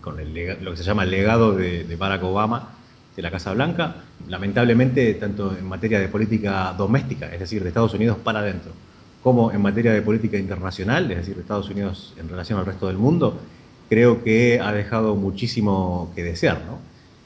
con 0.00 0.16
lo 0.16 0.70
que 0.70 0.76
se 0.76 0.82
llama 0.82 1.02
el 1.02 1.10
legado 1.10 1.52
de, 1.52 1.84
de 1.84 1.96
Barack 1.96 2.22
Obama 2.24 2.76
de 3.16 3.22
la 3.22 3.30
Casa 3.30 3.52
Blanca, 3.54 3.96
lamentablemente 4.28 5.14
tanto 5.14 5.56
en 5.56 5.66
materia 5.66 5.98
de 5.98 6.08
política 6.08 6.74
doméstica, 6.76 7.32
es 7.32 7.40
decir, 7.40 7.62
de 7.62 7.68
Estados 7.68 7.94
Unidos 7.94 8.18
para 8.22 8.40
adentro, 8.40 8.72
como 9.22 9.50
en 9.50 9.62
materia 9.62 9.92
de 9.92 10.02
política 10.02 10.36
internacional, 10.36 11.10
es 11.10 11.18
decir, 11.18 11.34
de 11.34 11.40
Estados 11.40 11.68
Unidos 11.70 12.14
en 12.18 12.28
relación 12.28 12.58
al 12.58 12.66
resto 12.66 12.88
del 12.88 12.98
mundo, 12.98 13.40
creo 13.88 14.22
que 14.22 14.60
ha 14.60 14.72
dejado 14.72 15.14
muchísimo 15.14 16.12
que 16.14 16.22
desear. 16.22 16.60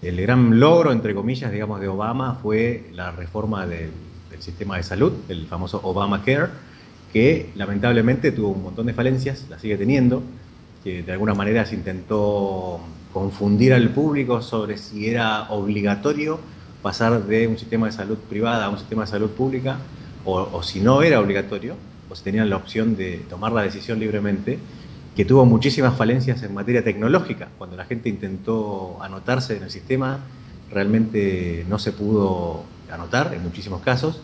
El 0.03 0.21
gran 0.21 0.61
logro, 0.61 0.93
entre 0.93 1.15
comillas, 1.15 1.53
digamos, 1.53 1.81
de 1.81 1.89
Obama 1.89 2.39
fue 2.43 2.85
la 2.95 3.11
reforma 3.11 3.67
del, 3.67 3.91
sistema 4.39 4.79
de 4.79 4.83
salud, 4.83 5.13
el 5.29 5.47
famoso 5.47 5.81
Obamacare, 5.83 6.49
que 7.13 7.51
lamentablemente 7.57 8.33
tuvo 8.33 8.49
un 8.49 8.63
montón 8.63 8.87
de 8.87 8.95
falencias, 8.95 9.45
la 9.51 9.59
sigue 9.59 9.77
teniendo, 9.77 10.23
que 10.83 11.03
de 11.03 11.13
alguna 11.13 11.35
manera 11.35 11.67
se 11.67 11.75
intentó 11.75 12.81
confundir 13.13 13.75
al 13.75 13.91
público 13.91 14.41
sobre 14.41 14.79
si 14.79 15.09
era 15.09 15.51
obligatorio 15.51 16.41
pasar 16.81 17.27
de 17.27 17.49
un 17.49 17.59
sistema 17.59 17.85
de 17.85 17.93
salud 17.93 18.17
privada 18.17 18.65
a 18.65 18.71
un 18.71 18.79
sistema 18.79 19.03
de 19.03 19.11
salud 19.11 19.29
pública, 19.29 19.77
o 20.25 20.63
si 20.63 20.81
no 20.81 21.03
era 21.03 21.21
obligatorio, 21.21 21.77
pues 22.09 22.23
tenían 22.23 22.51
la 22.51 22.57
opción 22.57 22.97
de 22.97 23.19
tomar 23.31 23.53
la 23.53 23.63
decisión 23.63 24.01
libremente, 24.01 24.59
que 25.17 25.25
tuvo 25.25 25.45
muchísimas 25.45 25.97
falencias 25.97 26.43
en 26.43 26.55
materia 26.55 26.85
tecnológica. 26.85 27.49
Cuando 27.59 27.77
la 27.77 27.85
gente 27.85 28.09
intentó 28.09 28.99
anotarse 29.03 29.57
en 29.57 29.65
el 29.65 29.71
sistema, 29.71 30.21
realmente 30.71 31.65
no 31.69 31.79
se 31.79 31.93
pudo 31.93 32.65
anotar 32.91 33.35
en 33.35 33.43
muchísimos 33.43 33.83
casos. 33.83 34.21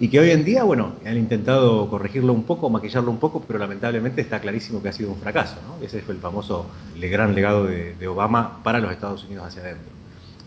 Y 0.00 0.08
que 0.08 0.18
hoy 0.18 0.30
en 0.30 0.44
día, 0.44 0.64
bueno, 0.64 0.94
han 1.06 1.16
intentado 1.16 1.88
corregirlo 1.88 2.32
un 2.32 2.42
poco, 2.42 2.68
maquillarlo 2.68 3.12
un 3.12 3.18
poco, 3.18 3.44
pero 3.46 3.60
lamentablemente 3.60 4.20
está 4.20 4.40
clarísimo 4.40 4.82
que 4.82 4.88
ha 4.88 4.92
sido 4.92 5.10
un 5.10 5.18
fracaso. 5.18 5.54
Ese 5.80 6.00
fue 6.02 6.14
el 6.14 6.20
famoso 6.20 6.66
gran 6.96 7.34
legado 7.36 7.64
de, 7.64 7.94
de 7.94 8.08
Obama 8.08 8.60
para 8.64 8.80
los 8.80 8.90
Estados 8.90 9.22
Unidos 9.24 9.46
hacia 9.46 9.62
adentro. 9.62 9.92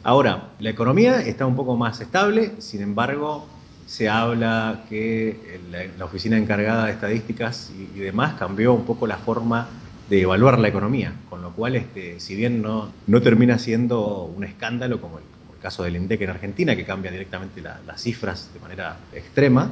Ahora, 0.04 0.50
la 0.60 0.70
economía 0.70 1.22
está 1.22 1.46
un 1.46 1.56
poco 1.56 1.78
más 1.78 2.02
estable, 2.02 2.56
sin 2.60 2.82
embargo, 2.82 3.46
se 3.88 4.10
habla 4.10 4.84
que 4.90 5.60
la, 5.98 6.06
oficina 6.06 6.38
encargada 6.38 6.86
de 6.86 6.92
estadísticas 6.92 7.72
y, 7.96 8.00
demás 8.00 8.36
cambió 8.38 8.74
un 8.74 8.86
poco 8.86 9.08
la 9.08 9.18
forma 9.18 9.68
de 10.10 10.22
evaluar 10.22 10.60
la 10.60 10.68
economía, 10.68 11.14
con 11.30 11.42
lo 11.42 11.52
cual, 11.52 11.76
este, 11.76 12.20
si 12.20 12.36
bien 12.36 12.62
no, 12.62 12.92
no 13.08 13.22
termina 13.22 13.58
siendo 13.58 14.24
un 14.24 14.44
escándalo 14.44 15.02
como 15.02 15.18
el, 15.18 15.24
caso 15.62 15.84
del 15.84 15.96
INDEC 15.96 16.22
en 16.22 16.30
Argentina, 16.30 16.76
que 16.76 16.86
cambia 16.86 17.10
directamente 17.10 17.62
las 17.62 18.00
cifras 18.00 18.52
de 18.54 18.60
manera 18.60 18.98
extrema, 19.12 19.72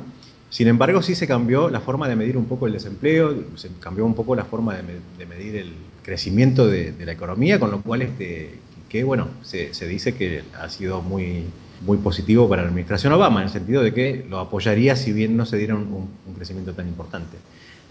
sin 0.49 0.67
embargo 0.67 1.03
sí 1.03 1.13
se 1.13 1.27
cambió 1.27 1.69
la 1.69 1.79
forma 1.79 2.09
de 2.09 2.15
medir 2.15 2.37
un 2.37 2.45
poco 2.45 2.65
el 2.65 2.73
desempleo, 2.73 3.35
se 3.55 3.69
cambió 3.79 4.03
un 4.03 4.15
poco 4.15 4.35
la 4.35 4.45
forma 4.45 4.75
de, 4.75 5.25
medir 5.27 5.57
el 5.57 5.73
crecimiento 6.01 6.65
de, 6.65 6.93
la 7.05 7.11
economía, 7.11 7.59
con 7.59 7.69
lo 7.69 7.81
cual 7.81 8.01
este, 8.01 8.55
que 8.89 9.03
bueno, 9.03 9.27
se 9.43 9.87
dice 9.87 10.15
que 10.15 10.41
ha 10.59 10.69
sido 10.69 11.03
muy 11.03 11.45
muy 11.81 11.97
positivo 11.97 12.47
para 12.49 12.63
la 12.63 12.69
administración 12.69 13.13
Obama, 13.13 13.41
en 13.41 13.47
el 13.47 13.53
sentido 13.53 13.83
de 13.83 13.93
que 13.93 14.25
lo 14.29 14.39
apoyaría 14.39 14.95
si 14.95 15.13
bien 15.13 15.37
no 15.37 15.45
se 15.45 15.57
diera 15.57 15.75
un, 15.75 16.09
crecimiento 16.35 16.73
tan 16.73 16.87
importante. 16.87 17.37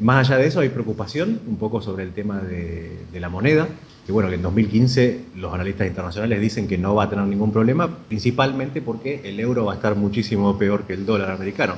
Más 0.01 0.29
allá 0.29 0.39
de 0.39 0.49
eso, 0.49 0.61
hay 0.61 0.69
preocupación 0.69 1.41
un 1.47 1.57
poco 1.57 1.81
sobre 1.81 2.03
el 2.03 2.13
tema 2.13 2.41
de, 2.41 3.07
la 3.15 3.29
moneda, 3.29 3.69
que 4.05 4.13
bueno, 4.13 4.29
que 4.29 4.35
en 4.35 4.43
2015 4.43 5.21
los 5.37 5.55
analistas 5.55 5.87
internacionales 5.87 6.41
dicen 6.41 6.69
que 6.69 6.77
no 6.77 6.95
va 6.95 7.05
a 7.05 7.11
tener 7.11 7.25
ningún 7.25 7.53
problema, 7.53 7.89
principalmente 8.09 8.83
porque 8.83 9.21
el 9.25 9.39
euro 9.41 9.65
va 9.65 9.73
a 9.73 9.77
estar 9.77 9.95
muchísimo 9.95 10.59
peor 10.59 10.85
que 10.85 10.95
el 10.95 11.07
dólar 11.07 11.31
americano, 11.31 11.77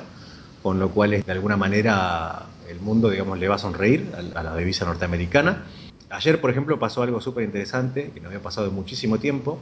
con 0.63 0.79
lo 0.79 0.91
cual 0.91 1.23
de 1.23 1.33
alguna 1.33 1.57
manera 1.57 2.47
el 2.69 2.81
mundo, 2.81 3.11
digamos, 3.11 3.39
le 3.39 3.49
va 3.49 3.57
a 3.57 3.59
sonreír 3.59 4.11
a, 4.35 4.43
la 4.43 4.57
divisa 4.57 4.85
norteamericana. 4.85 5.65
Ayer, 6.11 6.41
por 6.41 6.51
ejemplo, 6.51 6.79
pasó 6.79 7.03
algo 7.03 7.21
súper 7.21 7.45
interesante, 7.45 8.11
que 8.13 8.21
no 8.21 8.29
había 8.29 8.43
pasado 8.43 8.69
en 8.69 8.75
muchísimo 8.75 9.19
tiempo, 9.19 9.59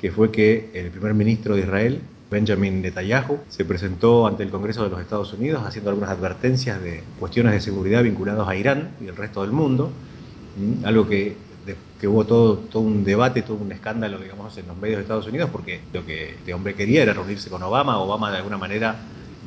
que 0.00 0.10
fue 0.10 0.30
que 0.30 0.70
el 0.74 0.90
primer 0.90 1.14
ministro 1.14 1.54
de 1.54 1.62
Israel, 1.62 2.00
Benjamin 2.30 2.80
Netanyahu, 2.80 3.38
se 3.48 3.64
presentó 3.64 4.26
ante 4.26 4.42
el 4.42 4.50
Congreso 4.50 4.84
de 4.84 4.90
los 4.90 5.00
Estados 5.00 5.32
Unidos 5.32 5.62
haciendo 5.66 5.90
algunas 5.90 6.10
advertencias 6.10 6.80
de 6.80 7.02
cuestiones 7.18 7.52
de 7.52 7.60
seguridad 7.60 8.02
vinculadas 8.02 8.48
a 8.48 8.56
Irán 8.56 8.90
y 9.00 9.08
el 9.08 9.16
resto 9.16 9.42
del 9.42 9.52
mundo, 9.52 9.90
algo 10.84 11.08
que, 11.08 11.36
que 12.00 12.08
hubo 12.08 12.24
todo, 12.24 12.56
todo 12.56 12.82
un 12.82 13.04
debate, 13.04 13.42
todo 13.42 13.56
un 13.56 13.72
escándalo, 13.72 14.18
digamos, 14.18 14.56
en 14.56 14.66
los 14.66 14.76
medios 14.76 14.98
de 14.98 15.02
Estados 15.02 15.26
Unidos, 15.26 15.50
porque 15.52 15.80
lo 15.92 16.06
que 16.06 16.30
este 16.30 16.54
hombre 16.54 16.74
quería 16.74 17.02
era 17.02 17.12
reunirse 17.12 17.50
con 17.50 17.62
Obama, 17.62 17.98
Obama 17.98 18.30
de 18.30 18.38
alguna 18.38 18.58
manera 18.58 18.96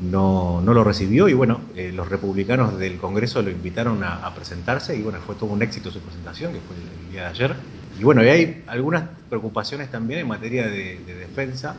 no, 0.02 0.62
no 0.62 0.74
lo 0.74 0.84
recibió 0.84 1.30
y 1.30 1.34
bueno, 1.34 1.62
eh, 1.76 1.92
los 1.94 2.10
republicanos 2.10 2.78
del 2.78 2.98
Congreso 2.98 3.42
lo 3.42 3.50
invitaron 3.50 4.04
a, 4.04 4.34
presentarse 4.36 4.96
y 4.96 5.02
bueno, 5.02 5.20
fue 5.26 5.36
todo 5.36 5.52
un 5.52 5.62
éxito 5.62 5.92
su 5.92 6.00
presentación, 6.00 6.54
que 6.54 6.60
fue 6.60 6.76
el 6.76 7.12
día 7.12 7.22
de 7.22 7.28
ayer. 7.28 7.56
Y 8.00 8.04
bueno, 8.04 8.22
hay 8.22 8.64
algunas 8.68 9.04
preocupaciones 9.30 9.92
también 9.92 10.22
en 10.22 10.28
materia 10.28 10.68
de, 10.68 11.00
defensa 11.06 11.76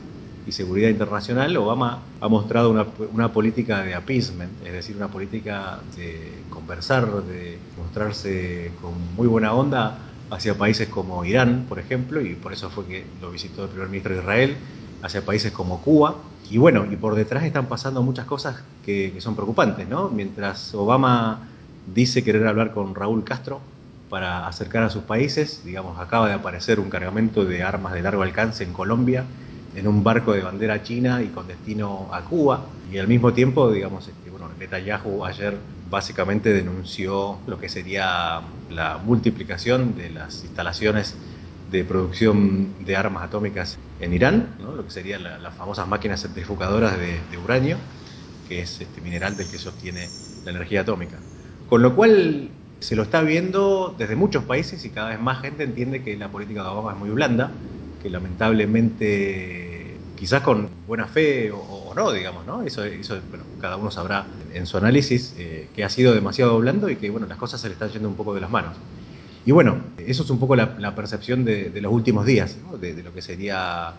y 0.47 0.53
seguridad 0.53 0.89
internacional. 0.89 1.57
Obama 1.57 2.03
ha 2.21 2.29
mostrado 2.29 2.71
una, 2.71 3.33
política 3.33 3.83
de 3.83 3.95
appeasement, 3.95 4.53
es 4.65 4.73
decir, 4.73 4.97
una 4.97 5.09
política 5.09 5.81
de 5.97 6.33
conversar, 6.51 7.07
de 7.25 7.59
mostrarse 7.79 8.71
con 8.81 8.93
muy 9.17 9.27
buena 9.27 9.55
onda 9.55 9.99
hacia 10.31 10.57
países 10.57 10.89
como 10.89 11.25
Irán, 11.25 11.67
por 11.69 11.79
ejemplo, 11.79 12.21
y 12.21 12.35
por 12.35 12.53
eso 12.53 12.71
fue 12.71 12.87
que 12.87 13.05
lo 13.21 13.31
visitó 13.31 13.65
el 13.65 13.71
primer 13.71 13.89
ministro 13.89 14.15
de 14.15 14.21
Israel, 14.21 14.57
hacia 15.03 15.25
países 15.25 15.53
como 15.53 15.81
Cuba. 15.83 16.17
Y 16.51 16.59
bueno, 16.59 16.87
y 16.91 16.97
por 16.97 17.15
detrás 17.15 17.45
están 17.45 17.67
pasando 17.67 18.03
muchas 18.03 18.27
cosas 18.27 18.63
que 18.85 19.15
son 19.19 19.35
preocupantes, 19.35 19.89
¿no? 19.89 20.11
Mientras 20.11 20.75
Obama 20.75 21.49
dice 21.93 22.23
querer 22.23 22.47
hablar 22.47 22.73
con 22.73 22.95
Raúl 22.95 23.25
Castro, 23.25 23.61
para 24.11 24.47
acercar 24.47 24.83
a 24.83 24.91
sus 24.91 25.05
países. 25.05 25.63
Digamos, 25.65 25.99
acaba 25.99 26.29
de 26.29 26.35
aparecer 26.35 26.81
un 26.81 26.91
cargamento 26.91 27.45
de 27.45 27.63
armas 27.63 27.93
de 27.93 28.03
largo 28.03 28.23
alcance 28.23 28.65
en 28.65 28.73
Colombia 28.73 29.25
en 29.77 29.89
un 29.89 30.05
barco 30.05 30.33
de 30.33 30.41
bandera 30.41 30.83
china 30.83 31.23
y 31.23 31.29
con 31.29 31.47
destino 31.47 32.09
a 32.13 32.23
Cuba. 32.23 32.65
Y 32.93 32.99
al 32.99 33.09
mismo 33.09 33.33
tiempo, 33.33 33.71
digamos, 33.71 34.09
este, 34.09 34.31
bueno, 34.31 34.49
Netanyahu 34.59 35.25
ayer 35.25 35.57
básicamente 35.91 36.53
denunció 36.53 37.39
lo 37.47 37.59
que 37.59 37.69
sería 37.69 38.41
la 38.71 38.99
multiplicación 38.99 39.97
de 39.97 40.11
las 40.11 40.43
instalaciones 40.45 41.15
de 41.71 41.85
producción 41.85 42.69
de 42.85 42.97
armas 42.97 43.25
atómicas 43.25 43.79
en 44.01 44.13
Irán, 44.13 44.49
lo 44.61 44.85
que 44.85 44.91
serían 44.91 45.25
las 45.25 45.55
famosas 45.55 45.89
máquinas 45.89 46.23
centrifugadoras 46.23 46.97
de, 46.99 47.39
uranio, 47.39 47.77
que 48.49 48.63
es 48.63 48.81
este 48.81 49.01
mineral 49.01 49.37
del 49.37 49.49
que 49.49 49.59
sostiene 49.59 50.09
la 50.45 50.51
energía 50.51 50.83
atómica. 50.83 51.17
Con 51.69 51.83
lo 51.83 51.97
cual 51.97 52.51
se 52.81 52.97
lo 52.97 53.03
está 53.03 53.23
viendo 53.23 53.95
desde 53.97 54.17
muchos 54.17 54.45
países 54.45 54.85
y 54.85 54.91
cada 54.91 55.11
vez 55.11 55.21
más 55.21 55.41
gente 55.41 55.65
entiende 55.65 56.03
que 56.03 56.17
la 56.17 56.29
política 56.29 56.63
de 56.63 56.69
Obama 56.69 56.93
es 56.93 56.99
muy 56.99 57.11
blanda, 57.11 57.51
que 58.03 58.11
lamentablemente, 58.11 59.97
quizás 60.17 60.43
con 60.43 60.69
buena 60.87 61.07
fe 61.07 61.51
o, 61.53 61.93
no, 61.97 62.13
digamos, 62.13 62.45
¿no? 62.47 62.63
Eso, 62.63 62.85
eso 62.85 63.19
bueno, 63.31 63.45
cada 63.61 63.77
uno 63.77 63.91
sabrá 63.91 64.27
en 64.53 64.67
su 64.67 64.77
análisis 64.77 65.35
eh, 65.39 65.69
que 65.75 65.85
ha 65.85 65.89
sido 65.89 66.13
demasiado 66.15 66.59
blando 66.59 66.91
y 66.91 66.97
que, 66.97 67.09
bueno, 67.11 67.27
las 67.27 67.39
cosas 67.39 67.61
se 67.61 67.69
le 67.69 67.75
están 67.75 67.91
yendo 67.91 68.09
un 68.09 68.17
poco 68.17 68.35
de 68.35 68.41
las 68.41 68.51
manos. 68.51 68.77
Y 69.47 69.53
bueno, 69.53 69.77
eso 69.99 70.23
es 70.23 70.31
un 70.31 70.39
poco 70.39 70.57
la, 70.57 70.95
percepción 70.95 71.45
de, 71.45 71.71
los 71.81 71.93
últimos 71.93 72.25
días, 72.25 72.57
de, 72.81 73.03
lo 73.03 73.13
que 73.13 73.21
sería 73.21 73.93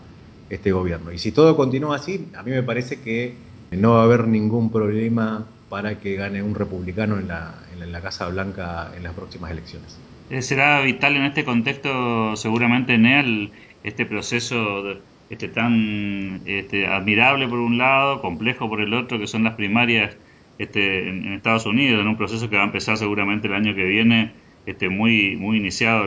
este 0.50 0.72
gobierno. 0.72 1.12
Y 1.12 1.18
si 1.18 1.30
todo 1.32 1.56
continúa 1.56 1.96
así, 1.96 2.28
a 2.36 2.42
mí 2.42 2.50
me 2.50 2.62
parece 2.62 3.00
que 3.00 3.34
no 3.70 3.92
va 3.92 4.00
a 4.00 4.04
haber 4.04 4.26
ningún 4.26 4.70
problema 4.70 5.44
para 5.68 5.98
que 5.98 6.16
gane 6.16 6.42
un 6.42 6.54
republicano 6.54 7.18
en 7.18 7.28
la, 7.28 7.54
en 7.82 7.92
la 7.92 8.00
Casa 8.00 8.28
Blanca 8.28 8.92
en 8.96 9.02
las 9.02 9.14
próximas 9.14 9.50
elecciones. 9.50 9.98
Eh, 10.30 10.42
será 10.42 10.80
vital 10.80 11.16
en 11.16 11.24
este 11.24 11.44
contexto, 11.44 12.36
seguramente, 12.36 12.98
Neal, 12.98 13.50
este 13.84 14.06
proceso 14.06 14.82
este, 15.30 15.48
tan 15.48 16.42
este, 16.46 16.86
admirable 16.86 17.46
por 17.46 17.58
un 17.58 17.78
lado, 17.78 18.20
complejo 18.20 18.68
por 18.68 18.80
el 18.80 18.92
otro, 18.94 19.18
que 19.18 19.26
son 19.26 19.44
las 19.44 19.54
primarias 19.54 20.16
este, 20.58 21.08
en, 21.08 21.32
Estados 21.34 21.66
Unidos, 21.66 22.00
en 22.00 22.08
un 22.08 22.16
proceso 22.16 22.50
que 22.50 22.56
va 22.56 22.62
a 22.62 22.66
empezar 22.66 22.96
seguramente 22.96 23.46
el 23.46 23.54
año 23.54 23.74
que 23.74 23.84
viene, 23.84 24.32
este, 24.66 24.88
muy, 24.88 25.36
muy 25.36 25.58
iniciado 25.58 26.06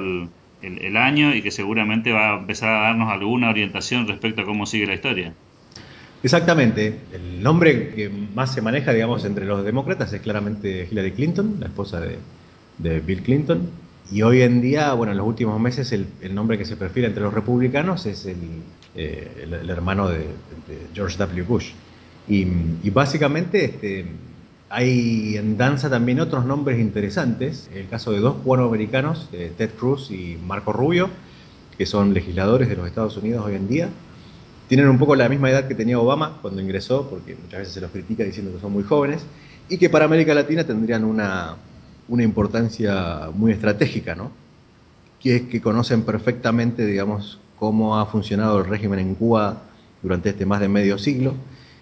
el 0.61 0.97
año 0.97 1.33
y 1.33 1.41
que 1.41 1.51
seguramente 1.51 2.11
va 2.11 2.33
a 2.33 2.39
empezar 2.39 2.73
a 2.73 2.81
darnos 2.81 3.09
alguna 3.09 3.49
orientación 3.49 4.07
respecto 4.07 4.41
a 4.41 4.45
cómo 4.45 4.65
sigue 4.65 4.85
la 4.85 4.95
historia. 4.95 5.33
Exactamente. 6.21 6.99
El 7.13 7.41
nombre 7.41 7.89
que 7.91 8.09
más 8.09 8.53
se 8.53 8.61
maneja, 8.61 8.91
digamos, 8.91 9.23
entre 9.25 9.45
los 9.45 9.63
demócratas 9.63 10.11
es 10.11 10.21
claramente 10.21 10.87
Hillary 10.89 11.11
Clinton, 11.11 11.57
la 11.59 11.67
esposa 11.67 12.01
de, 12.01 12.99
Bill 12.99 13.23
Clinton. 13.23 13.69
Y 14.11 14.23
hoy 14.23 14.41
en 14.41 14.61
día, 14.61 14.93
bueno, 14.93 15.11
en 15.11 15.17
los 15.17 15.27
últimos 15.27 15.59
meses, 15.59 15.91
el, 15.91 16.35
nombre 16.35 16.57
que 16.57 16.65
se 16.65 16.75
prefiere 16.75 17.07
entre 17.07 17.23
los 17.23 17.33
republicanos 17.33 18.05
es 18.05 18.25
el, 18.25 18.37
eh, 18.95 19.47
hermano 19.67 20.09
de, 20.09 20.25
George 20.93 21.17
W. 21.17 21.43
Bush. 21.43 21.71
Y, 22.27 22.89
básicamente, 22.89 23.65
este, 23.65 24.05
hay 24.69 25.37
en 25.37 25.57
danza 25.57 25.89
también 25.89 26.19
otros 26.19 26.45
nombres 26.45 26.79
interesantes, 26.79 27.69
el 27.73 27.87
caso 27.87 28.11
de 28.11 28.19
dos 28.19 28.35
cubanos-americanos, 28.43 29.29
Ted 29.57 29.71
Cruz 29.71 30.11
y 30.11 30.37
Marco 30.45 30.73
Rubio, 30.73 31.09
que 31.77 31.85
son 31.85 32.13
legisladores 32.13 32.67
de 32.67 32.75
los 32.75 32.87
Estados 32.87 33.15
Unidos 33.17 33.45
hoy 33.45 33.55
en 33.55 33.67
día. 33.67 33.89
Tienen 34.69 34.87
un 34.87 34.99
poco 34.99 35.15
la 35.15 35.27
misma 35.27 35.49
edad 35.49 35.67
que 35.67 35.73
tenía 35.73 35.99
Obama 35.99 36.37
cuando 36.41 36.61
ingresó, 36.61 37.09
porque 37.09 37.35
muchas 37.35 37.59
veces 37.59 37.73
se 37.73 37.81
los 37.81 37.89
critica 37.89 38.23
diciendo 38.23 38.53
que 38.53 38.61
son 38.61 38.71
muy 38.71 38.83
jóvenes, 38.83 39.23
y 39.67 39.77
que 39.77 39.89
para 39.89 40.05
América 40.05 40.33
Latina 40.33 40.63
tendrían 40.63 41.03
una, 41.03 41.55
una 42.07 42.23
importancia 42.23 43.29
muy 43.33 43.51
estratégica, 43.51 44.13
¿no? 44.13 44.31
Que 45.19 45.37
es 45.37 45.41
que 45.43 45.59
conocen 45.59 46.03
perfectamente, 46.03 46.85
digamos, 46.85 47.39
cómo 47.57 47.99
ha 47.99 48.05
funcionado 48.05 48.59
el 48.59 48.65
régimen 48.65 48.99
en 48.99 49.15
Cuba 49.15 49.63
durante 50.03 50.29
este 50.29 50.45
más 50.45 50.61
de 50.61 50.69
medio 50.69 50.99
siglo 50.99 51.33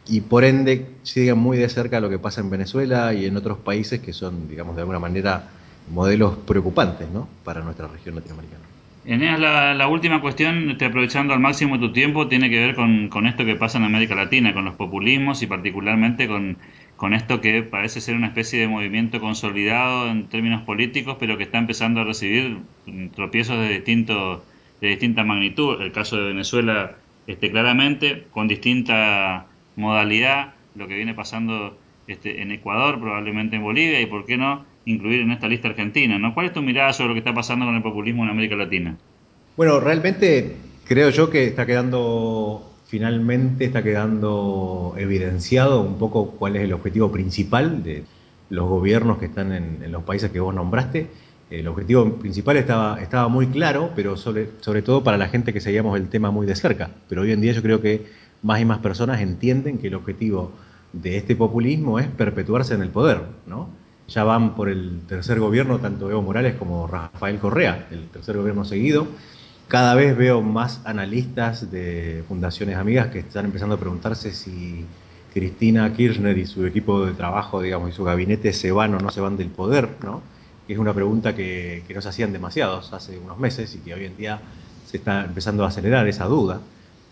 y 0.08 0.22
por 0.22 0.46
ende 0.46 0.86
siguen 1.04 1.38
muy 1.38 1.58
de 1.58 1.68
cerca 1.68 2.00
lo 2.00 2.10
que 2.10 2.18
pasa 2.18 2.40
en 2.40 2.50
Venezuela 2.50 3.14
y 3.14 3.26
en 3.26 3.36
otros 3.36 3.58
países 3.58 4.00
que 4.00 4.14
son, 4.14 4.48
digamos, 4.48 4.76
de 4.76 4.82
alguna 4.82 5.00
manera 5.00 5.50
modelos 5.94 6.38
preocupantes 6.38 7.10
¿no? 7.10 7.28
para 7.44 7.62
nuestra 7.62 7.88
región 7.88 8.16
latinoamericana. 8.16 8.64
Eneas, 9.08 9.40
la, 9.40 9.74
la, 9.74 9.88
última 9.88 10.20
cuestión, 10.20 10.70
estoy 10.70 10.88
aprovechando 10.90 11.34
al 11.34 11.40
máximo 11.40 11.80
tu 11.80 11.94
tiempo, 11.94 12.28
tiene 12.28 12.50
que 12.50 12.60
ver 12.60 12.76
con, 12.76 13.08
con, 13.08 13.26
esto 13.26 13.46
que 13.46 13.56
pasa 13.56 13.78
en 13.78 13.86
América 13.86 14.16
Latina, 14.16 14.54
con 14.54 14.66
los 14.66 14.76
populismos 14.76 15.42
y 15.42 15.48
particularmente 15.48 16.28
con, 16.28 16.58
con 16.98 17.14
esto 17.14 17.40
que 17.40 17.64
parece 17.64 18.02
ser 18.02 18.16
una 18.16 18.28
especie 18.28 18.60
de 18.60 18.68
movimiento 18.68 19.22
consolidado 19.22 20.10
en 20.10 20.28
términos 20.28 20.64
políticos, 20.64 21.16
pero 21.22 21.38
que 21.38 21.44
está 21.44 21.58
empezando 21.58 22.02
a 22.02 22.04
recibir 22.04 22.58
tropiezos 23.16 23.58
de, 23.62 23.70
distinto, 23.70 24.44
de 24.82 24.90
distinta 24.90 25.24
magnitud. 25.24 25.82
El 25.82 25.94
caso 25.94 26.18
de 26.18 26.28
Venezuela, 26.28 26.98
este, 27.28 27.50
claramente, 27.50 28.26
con 28.32 28.50
distinta 28.50 29.46
modalidad, 29.78 30.56
lo 30.76 30.86
que 30.90 30.96
viene 30.96 31.14
pasando 31.14 31.78
este, 32.08 32.42
en 32.42 32.52
Ecuador, 32.52 33.00
probablemente 33.00 33.56
en 33.56 33.64
Bolivia, 33.64 34.02
y 34.02 34.06
por 34.06 34.26
qué 34.26 34.36
no 34.36 34.66
incluir 34.88 35.22
en 35.22 35.32
esta 35.32 35.48
lista 35.48 35.68
Argentina. 35.68 36.18
¿no? 36.18 36.34
¿Cuál 36.34 36.48
es 36.48 36.54
tu 36.54 36.62
mirada 36.62 36.94
sobre 36.94 37.10
lo 37.10 37.14
que 37.14 37.20
está 37.20 37.34
pasando 37.34 37.66
con 37.66 37.76
el 37.76 37.84
populismo 37.84 38.24
en 38.24 38.30
América 38.30 38.56
Latina? 38.56 38.98
Bueno, 39.56 39.80
realmente 39.80 40.56
creo 40.86 41.10
yo 41.10 41.30
que 41.30 41.46
está 41.46 41.66
quedando, 41.66 42.74
finalmente 42.88 43.66
está 43.66 43.84
quedando 43.84 44.96
evidenciado 44.98 45.82
un 45.82 45.98
poco 45.98 46.32
cuál 46.32 46.56
es 46.56 46.64
el 46.64 46.74
objetivo 46.74 47.12
principal 47.12 47.84
de 47.84 48.04
los 48.50 48.68
gobiernos 48.70 49.18
que 49.18 49.26
están 49.26 49.52
en, 49.52 49.92
los 49.92 50.04
países 50.04 50.32
que 50.32 50.40
vos 50.40 50.56
nombraste. 50.56 51.08
El 51.50 51.68
objetivo 51.68 52.16
principal 52.16 52.58
estaba, 52.58 53.02
estaba 53.02 53.28
muy 53.30 53.48
claro, 53.48 53.92
pero 53.96 54.16
sobre, 54.18 54.50
sobre 54.60 54.82
todo 54.82 55.04
para 55.04 55.18
la 55.18 55.28
gente 55.28 55.54
que 55.54 55.62
seguíamos 55.62 55.98
el 55.98 56.10
tema 56.10 56.30
muy 56.32 56.46
de 56.46 56.56
cerca. 56.56 56.92
Pero 57.10 57.22
hoy 57.22 57.32
en 57.32 57.42
día 57.42 57.54
yo 57.54 57.62
creo 57.62 57.82
que 57.82 58.06
más 58.44 58.62
y 58.62 58.66
más 58.66 58.80
personas 58.80 59.22
entienden 59.22 59.80
que 59.80 59.88
el 59.88 59.96
objetivo 59.96 60.52
de 60.94 61.18
este 61.18 61.36
populismo 61.36 62.00
es 62.00 62.08
perpetuarse 62.08 62.74
en 62.74 62.82
el 62.82 62.90
poder, 62.90 63.22
¿no? 63.46 63.70
Ya 64.08 64.24
van 64.24 64.56
por 64.56 64.70
el 64.70 65.02
tercer 65.08 65.40
gobierno, 65.40 65.80
tanto 65.80 66.10
Evo 66.10 66.22
Morales 66.22 66.56
como 66.56 66.88
Rafael 66.88 67.40
Correa, 67.40 67.88
el 67.92 68.08
tercer 68.08 68.38
gobierno 68.38 68.64
seguido. 68.64 69.08
Cada 69.68 69.96
vez 69.96 70.16
veo 70.16 70.42
más 70.42 70.82
analistas 70.86 71.70
de 71.72 72.24
fundaciones 72.28 72.78
amigas 72.78 73.08
que 73.08 73.20
están 73.20 73.46
empezando 73.46 73.76
a 73.76 73.80
preguntarse 73.80 74.32
si 74.32 74.86
Cristina 75.34 75.92
Kirchner 75.94 76.38
y 76.38 76.46
su 76.46 76.66
equipo 76.66 77.06
de 77.06 77.12
trabajo, 77.12 77.62
digamos, 77.62 77.90
y 77.90 77.92
su 77.92 78.04
gabinete 78.06 78.54
se 78.54 78.72
van 78.72 78.96
o 78.96 79.00
no 79.00 79.12
se 79.12 79.20
van 79.20 79.36
del 79.36 79.50
poder, 79.50 79.90
¿no? 80.04 80.22
Que 80.66 80.74
es 80.74 80.80
una 80.80 80.94
pregunta 80.94 81.36
que, 81.36 81.84
que 81.86 81.94
no 81.94 82.02
se 82.02 82.10
hacían 82.10 82.32
demasiados 82.32 82.94
hace 82.94 83.18
unos 83.20 83.38
meses 83.38 83.76
y 83.76 83.80
que 83.80 83.94
hoy 83.94 84.06
en 84.06 84.16
día 84.16 84.40
se 84.86 84.98
está 84.98 85.26
empezando 85.26 85.66
a 85.66 85.68
acelerar 85.68 86.08
esa 86.08 86.26
duda. 86.26 86.62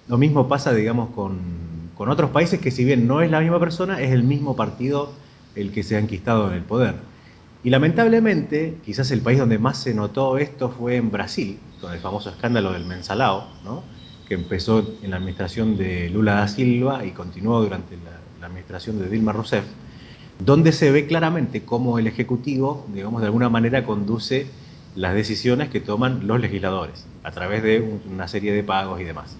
Lo 0.08 0.18
mismo 0.18 0.48
pasa, 0.48 0.74
digamos, 0.74 1.10
con, 1.10 1.40
con, 1.96 2.10
otros 2.10 2.30
países 2.30 2.60
que 2.60 2.72
si 2.72 2.86
bien 2.86 3.06
no 3.06 3.22
es 3.22 3.30
la 3.30 3.42
misma 3.42 3.60
persona, 3.60 4.02
es 4.02 4.12
el 4.12 4.24
mismo 4.24 4.56
partido 4.56 5.12
el 5.56 5.72
que 5.72 5.84
se 5.84 5.96
ha 5.96 6.00
enquistado 6.00 6.48
en 6.50 6.56
el 6.56 6.64
poder. 6.64 6.96
Y 7.64 7.70
lamentablemente, 7.70 8.78
quizás 8.86 9.10
el 9.12 9.22
país 9.22 9.40
donde 9.40 9.58
más 9.58 9.78
se 9.78 9.94
notó 9.94 10.38
esto 10.38 10.70
fue 10.70 10.98
en 10.98 11.10
Brasil, 11.10 11.60
con 11.82 11.94
el 11.94 12.00
famoso 12.00 12.30
escándalo 12.30 12.72
del 12.74 12.86
mensalao, 12.86 13.48
¿no? 13.64 13.84
que 14.28 14.36
empezó 14.36 14.96
en 15.02 15.12
la 15.12 15.18
administración 15.18 15.78
de 15.78 16.10
Lula 16.10 16.36
da 16.36 16.48
Silva 16.48 17.06
y 17.06 17.12
continuó 17.12 17.62
durante 17.62 17.96
la, 17.98 18.20
la 18.40 18.48
administración 18.48 19.00
de 19.00 19.10
Dilma 19.10 19.32
Rousseff, 19.32 19.66
donde 20.40 20.72
se 20.72 20.92
ve 20.92 21.08
claramente 21.08 21.64
cómo 21.64 21.98
el 21.98 22.08
Ejecutivo, 22.08 22.86
digamos, 22.94 23.22
de 23.22 23.27
alguna 23.27 23.50
manera 23.50 23.86
conduce 23.86 24.48
las 24.96 25.14
decisiones 25.14 25.70
que 25.70 25.79
toman 25.79 26.27
los 26.27 26.40
legisladores, 26.40 27.08
a 27.24 27.32
través 27.32 27.64
de 27.64 28.00
una 28.12 28.27
serie 28.27 28.53
de 28.53 28.64
pagos 28.64 29.01
y 29.01 29.03
demás 29.03 29.38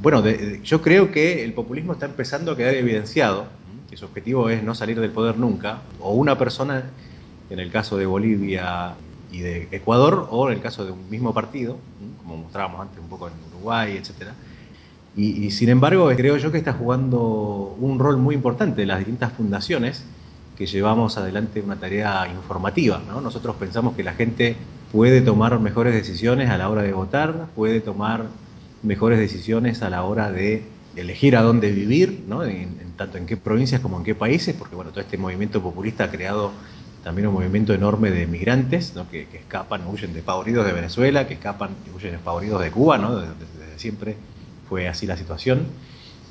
bueno, 0.00 0.22
de, 0.22 0.60
yo 0.62 0.82
creo 0.82 1.10
que 1.10 1.44
el 1.44 1.52
populismo 1.52 1.92
está 1.92 2.06
empezando 2.06 2.52
a 2.52 2.56
quedar 2.56 2.74
evidenciado, 2.74 3.46
que 3.88 3.96
su 3.96 4.04
objetivo 4.04 4.48
es 4.50 4.62
no 4.62 4.74
salir 4.74 5.00
del 5.00 5.10
poder 5.10 5.38
nunca, 5.38 5.82
o 6.00 6.12
una 6.12 6.36
persona, 6.36 6.84
en 7.50 7.58
el 7.58 7.70
caso 7.70 7.96
de 7.96 8.06
Bolivia 8.06 8.94
y 9.30 9.40
de 9.40 9.68
Ecuador, 9.70 10.28
o 10.30 10.48
en 10.48 10.54
el 10.56 10.60
caso 10.60 10.84
de 10.84 10.92
un 10.92 11.08
mismo 11.10 11.32
partido, 11.32 11.78
como 12.18 12.36
mostrábamos 12.36 12.80
antes 12.80 12.98
un 12.98 13.08
poco 13.08 13.28
en 13.28 13.34
Uruguay, 13.52 13.96
etc. 13.96 14.30
Y, 15.16 15.52
sin 15.52 15.68
embargo, 15.68 16.10
creo 16.16 16.36
yo 16.38 16.50
que 16.50 16.58
está 16.58 16.72
jugando 16.72 17.76
un 17.78 18.00
rol 18.00 18.16
muy 18.16 18.34
importante 18.34 18.84
las 18.84 18.98
distintas 18.98 19.32
fundaciones 19.32 20.04
que 20.56 20.66
llevamos 20.66 21.16
adelante 21.16 21.60
una 21.60 21.76
tarea 21.76 22.26
informativa. 22.28 23.00
¿no? 23.06 23.20
Nosotros 23.20 23.54
pensamos 23.54 23.94
que 23.94 24.02
la 24.02 24.14
gente 24.14 24.56
puede 24.90 25.20
tomar 25.20 25.58
mejores 25.60 25.94
decisiones 25.94 26.50
a 26.50 26.58
la 26.58 26.68
hora 26.68 26.82
de 26.82 26.92
votar, 26.92 27.46
puede 27.54 27.80
tomar 27.80 28.26
mejores 28.84 29.18
decisiones 29.18 29.82
a 29.82 29.90
la 29.90 30.04
hora 30.04 30.30
de 30.30 30.62
elegir 30.96 31.36
a 31.36 31.42
dónde 31.42 31.70
vivir, 31.72 32.24
¿no? 32.28 32.44
en, 32.44 32.50
en, 32.50 32.92
tanto 32.96 33.18
en 33.18 33.26
qué 33.26 33.36
provincias 33.36 33.80
como 33.80 33.98
en 33.98 34.04
qué 34.04 34.14
países, 34.14 34.54
porque 34.54 34.76
bueno, 34.76 34.90
todo 34.90 35.00
este 35.00 35.18
movimiento 35.18 35.62
populista 35.62 36.04
ha 36.04 36.10
creado 36.10 36.52
también 37.02 37.28
un 37.28 37.34
movimiento 37.34 37.74
enorme 37.74 38.10
de 38.10 38.26
migrantes 38.26 38.94
¿no? 38.94 39.08
que, 39.10 39.26
que, 39.26 39.38
escapan, 39.38 39.82
huyen 39.86 40.14
despavoridos 40.14 40.64
de 40.64 40.72
Venezuela, 40.72 41.26
que 41.26 41.34
escapan, 41.34 41.70
huyen 41.94 42.12
despavoridos 42.12 42.62
de 42.62 42.70
Cuba, 42.70 42.98
¿no? 42.98 43.16
desde, 43.16 43.34
desde 43.58 43.78
siempre 43.78 44.16
fue 44.68 44.88
así 44.88 45.06
la 45.06 45.16
situación. 45.16 45.66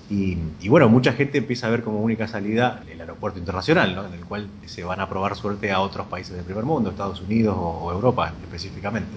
Y, 0.10 0.38
y, 0.62 0.70
bueno, 0.70 0.90
mucha 0.90 1.14
gente 1.14 1.38
empieza 1.40 1.68
a 1.68 1.70
ver 1.70 1.82
como 1.82 2.02
única 2.02 2.28
salida 2.28 2.84
el 2.92 3.00
aeropuerto 3.00 3.40
internacional, 3.40 3.96
¿no? 3.96 4.06
en 4.06 4.14
el 4.14 4.26
cual 4.26 4.48
se 4.66 4.84
van 4.84 5.00
a 5.00 5.10
probar 5.10 5.36
suerte 5.36 5.72
a 5.72 5.80
otros 5.80 6.08
países 6.08 6.36
del 6.36 6.46
primer 6.46 6.66
mundo, 6.66 6.90
Estados 6.90 7.22
Unidos 7.22 7.56
o, 7.58 7.86
o 7.86 7.92
Europa 7.92 8.34
específicamente. 8.44 9.12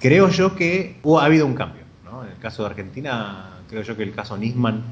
Creo 0.00 0.28
yo 0.28 0.54
que 0.54 0.96
ha 1.04 1.24
habido 1.24 1.46
un 1.46 1.54
cambio 1.54 1.85
el 2.36 2.42
caso 2.42 2.62
de 2.62 2.70
Argentina, 2.70 3.64
creo 3.68 3.82
yo 3.82 3.96
que 3.96 4.02
el 4.02 4.14
caso 4.14 4.36
Nisman 4.36 4.82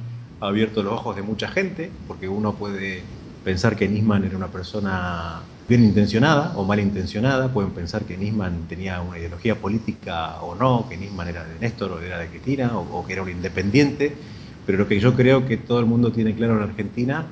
ha 0.41 0.47
abierto 0.49 0.83
los 0.83 0.95
ojos 0.95 1.17
de 1.17 1.23
mucha 1.23 1.49
gente, 1.49 1.91
porque 2.07 2.29
uno 2.29 2.57
puede 2.57 3.05
pensar 3.43 3.77
que 3.77 3.89
Nisman 3.89 4.25
era 4.25 4.37
una 4.37 4.51
persona 4.51 5.43
bien 5.69 5.85
intencionada 5.85 6.57
o 6.57 6.65
mal 6.65 6.81
intencionada, 6.81 7.53
pueden 7.53 7.73
pensar 7.73 8.05
que 8.07 8.17
Nisman 8.17 8.67
tenía 8.69 9.01
una 9.03 9.19
ideología 9.19 9.61
política 9.61 10.41
o 10.43 10.55
no, 10.55 10.89
que 10.89 10.97
Nisman 10.97 11.29
era 11.29 11.45
de 11.45 11.59
Néstor 11.59 11.93
o 11.93 12.01
era 12.01 12.19
de 12.19 12.29
Cristina, 12.31 12.77
o, 12.79 12.81
o 13.01 13.07
que 13.07 13.13
era 13.15 13.23
un 13.23 13.31
independiente, 13.31 14.25
pero 14.65 14.79
lo 14.79 14.89
que 14.89 14.99
yo 15.01 15.15
creo 15.15 15.47
que 15.47 15.57
todo 15.59 15.81
el 15.81 15.87
mundo 15.87 16.13
tiene 16.13 16.35
claro 16.35 16.57
en 16.57 16.63
Argentina 16.63 17.27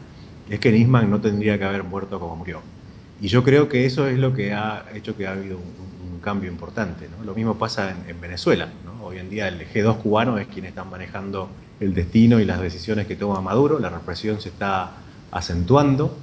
es 0.47 0.61
que 0.61 0.71
Nisman 0.73 1.09
no 1.11 1.21
tendría 1.21 1.59
que 1.59 1.65
haber 1.65 1.85
muerto 1.85 2.21
como 2.21 2.37
murió. 2.37 2.63
Y 3.19 3.29
yo 3.29 3.43
creo 3.45 3.69
que 3.69 3.87
eso 3.87 4.07
es 4.09 4.19
lo 4.19 4.33
que 4.35 4.53
ha 4.53 4.87
hecho 4.95 5.17
que 5.17 5.27
ha 5.27 5.33
habido 5.33 5.59
un, 5.59 5.75
un 6.15 6.21
cambio 6.21 6.51
importante. 6.51 7.09
¿no? 7.09 7.23
Lo 7.25 7.35
mismo 7.35 7.57
pasa 7.59 7.91
en, 7.93 8.05
en 8.11 8.21
Venezuela. 8.21 8.75
¿no? 8.85 8.92
Hoy 9.05 9.19
en 9.19 9.29
día 9.29 9.49
el 9.49 9.69
G2 9.69 9.97
cubano 9.97 10.39
es 10.39 10.47
quien 10.47 10.65
están 10.65 10.89
manejando 10.89 11.49
el 11.81 11.93
destino 11.93 12.39
y 12.39 12.45
las 12.45 12.61
decisiones 12.61 13.09
que 13.09 13.17
toma 13.17 13.41
Maduro. 13.41 13.81
La 13.81 13.89
represión 13.89 14.41
se 14.41 14.51
está 14.51 14.93
acentuando. 15.33 16.17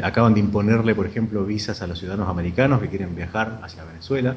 Acaban 0.00 0.32
de 0.32 0.38
imponerle, 0.38 0.94
por 0.94 1.06
ejemplo, 1.06 1.44
visas 1.44 1.82
a 1.82 1.88
los 1.88 1.98
ciudadanos 1.98 2.28
americanos 2.28 2.80
que 2.80 2.88
quieren 2.88 3.16
viajar 3.16 3.58
hacia 3.64 3.82
Venezuela. 3.84 4.36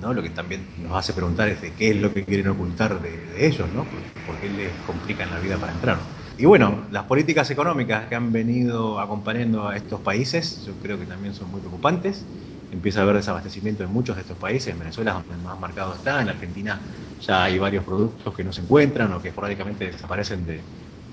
¿no? 0.00 0.14
Lo 0.14 0.22
que 0.22 0.30
también 0.30 0.62
nos 0.82 0.96
hace 0.96 1.12
preguntar 1.12 1.50
es 1.50 1.60
de 1.60 1.72
qué 1.72 1.90
es 1.90 1.96
lo 1.96 2.12
que 2.12 2.24
quieren 2.24 2.48
ocultar 2.48 3.00
de, 3.02 3.10
de 3.10 3.46
ellos, 3.46 3.68
¿no? 3.74 3.84
¿Por, 4.26 4.36
qué 4.40 4.48
les 4.48 4.72
complican 4.86 5.30
la 5.30 5.40
vida 5.40 5.58
para 5.58 5.72
entrar? 5.72 5.98
Y 6.38 6.46
bueno, 6.46 6.84
las 6.90 7.04
políticas 7.04 7.50
económicas 7.50 8.08
que 8.08 8.14
han 8.14 8.32
venido 8.32 8.98
acompañando 8.98 9.68
a 9.68 9.76
estos 9.76 10.00
países, 10.00 10.64
yo 10.64 10.72
creo 10.82 10.98
que 10.98 11.04
también 11.04 11.34
son 11.34 11.50
muy 11.50 11.60
preocupantes. 11.60 12.24
Empieza 12.74 13.00
a 13.00 13.02
haber 13.04 13.16
desabastecimiento 13.16 13.84
en 13.84 13.90
muchos 13.90 14.16
de 14.16 14.22
estos 14.22 14.36
países, 14.36 14.72
en 14.72 14.80
Venezuela 14.80 15.12
es 15.12 15.28
donde 15.28 15.44
más 15.44 15.58
marcado 15.60 15.94
está, 15.94 16.20
en 16.20 16.28
Argentina 16.28 16.80
ya 17.20 17.44
hay 17.44 17.58
varios 17.58 17.84
productos 17.84 18.34
que 18.34 18.42
no 18.42 18.52
se 18.52 18.62
encuentran 18.62 19.12
o 19.12 19.22
que 19.22 19.28
esporádicamente 19.28 19.86
desaparecen 19.86 20.44
de, 20.44 20.60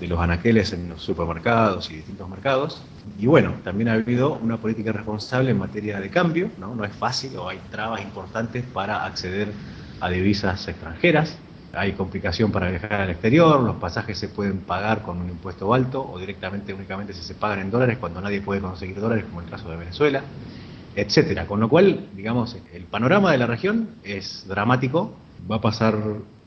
los 0.00 0.18
anaqueles 0.18 0.72
en 0.72 0.88
los 0.88 1.00
supermercados 1.00 1.88
y 1.92 1.94
distintos 1.94 2.28
mercados. 2.28 2.82
Y 3.20 3.26
bueno, 3.26 3.54
también 3.62 3.88
ha 3.88 3.92
habido 3.92 4.34
una 4.34 4.56
política 4.56 4.90
responsable 4.90 5.52
en 5.52 5.58
materia 5.58 6.00
de 6.00 6.10
cambio. 6.10 6.50
No 6.58 6.84
es 6.84 6.92
fácil 6.92 7.36
o 7.36 7.48
hay 7.48 7.60
trabas 7.70 8.02
importantes 8.02 8.64
para 8.64 9.04
acceder 9.04 9.52
a 10.00 10.10
divisas 10.10 10.66
extranjeras 10.66 11.38
hay 11.72 11.92
complicación 11.92 12.52
para 12.52 12.70
viajar 12.70 13.00
al 13.00 13.10
exterior, 13.10 13.60
los 13.60 13.76
pasajes 13.76 14.18
se 14.18 14.28
pueden 14.28 14.60
pagar 14.60 15.02
con 15.02 15.18
un 15.20 15.28
impuesto 15.30 15.72
alto 15.72 16.06
o 16.06 16.18
directamente 16.18 16.74
únicamente 16.74 17.14
si 17.14 17.22
se 17.22 17.34
pagan 17.34 17.60
en 17.60 17.70
dólares 17.70 17.98
cuando 17.98 18.20
nadie 18.20 18.40
puede 18.42 18.60
conseguir 18.60 19.00
dólares, 19.00 19.24
como 19.24 19.40
el 19.40 19.46
caso 19.48 19.70
de 19.70 19.76
Venezuela, 19.76 20.22
etcétera. 20.96 21.46
Con 21.46 21.60
lo 21.60 21.68
cual, 21.68 22.08
digamos, 22.14 22.56
el 22.72 22.84
panorama 22.84 23.32
de 23.32 23.38
la 23.38 23.46
región 23.46 23.88
es 24.04 24.46
dramático, 24.48 25.14
va 25.50 25.56
a 25.56 25.60
pasar 25.60 25.96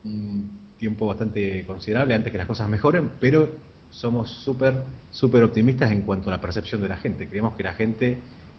un 0.04 0.60
tiempo 0.78 1.08
bastante 1.08 1.66
considerable 1.66 2.14
antes 2.14 2.32
que 2.32 2.38
las 2.38 2.48
cosas 2.48 2.70
mejoren, 2.70 3.12
pero 3.20 3.50
somos 3.90 4.30
súper, 4.30 4.84
súper 5.12 5.44
optimistas 5.44 5.92
en 5.92 6.02
cuanto 6.02 6.30
a 6.30 6.34
la 6.34 6.42
percepción 6.42 6.82
de 6.82 6.90
la 6.90 6.98
gente. 6.98 7.28
Creemos 7.28 7.56
que 7.56 7.64
la 7.64 7.74
gente 7.74 8.18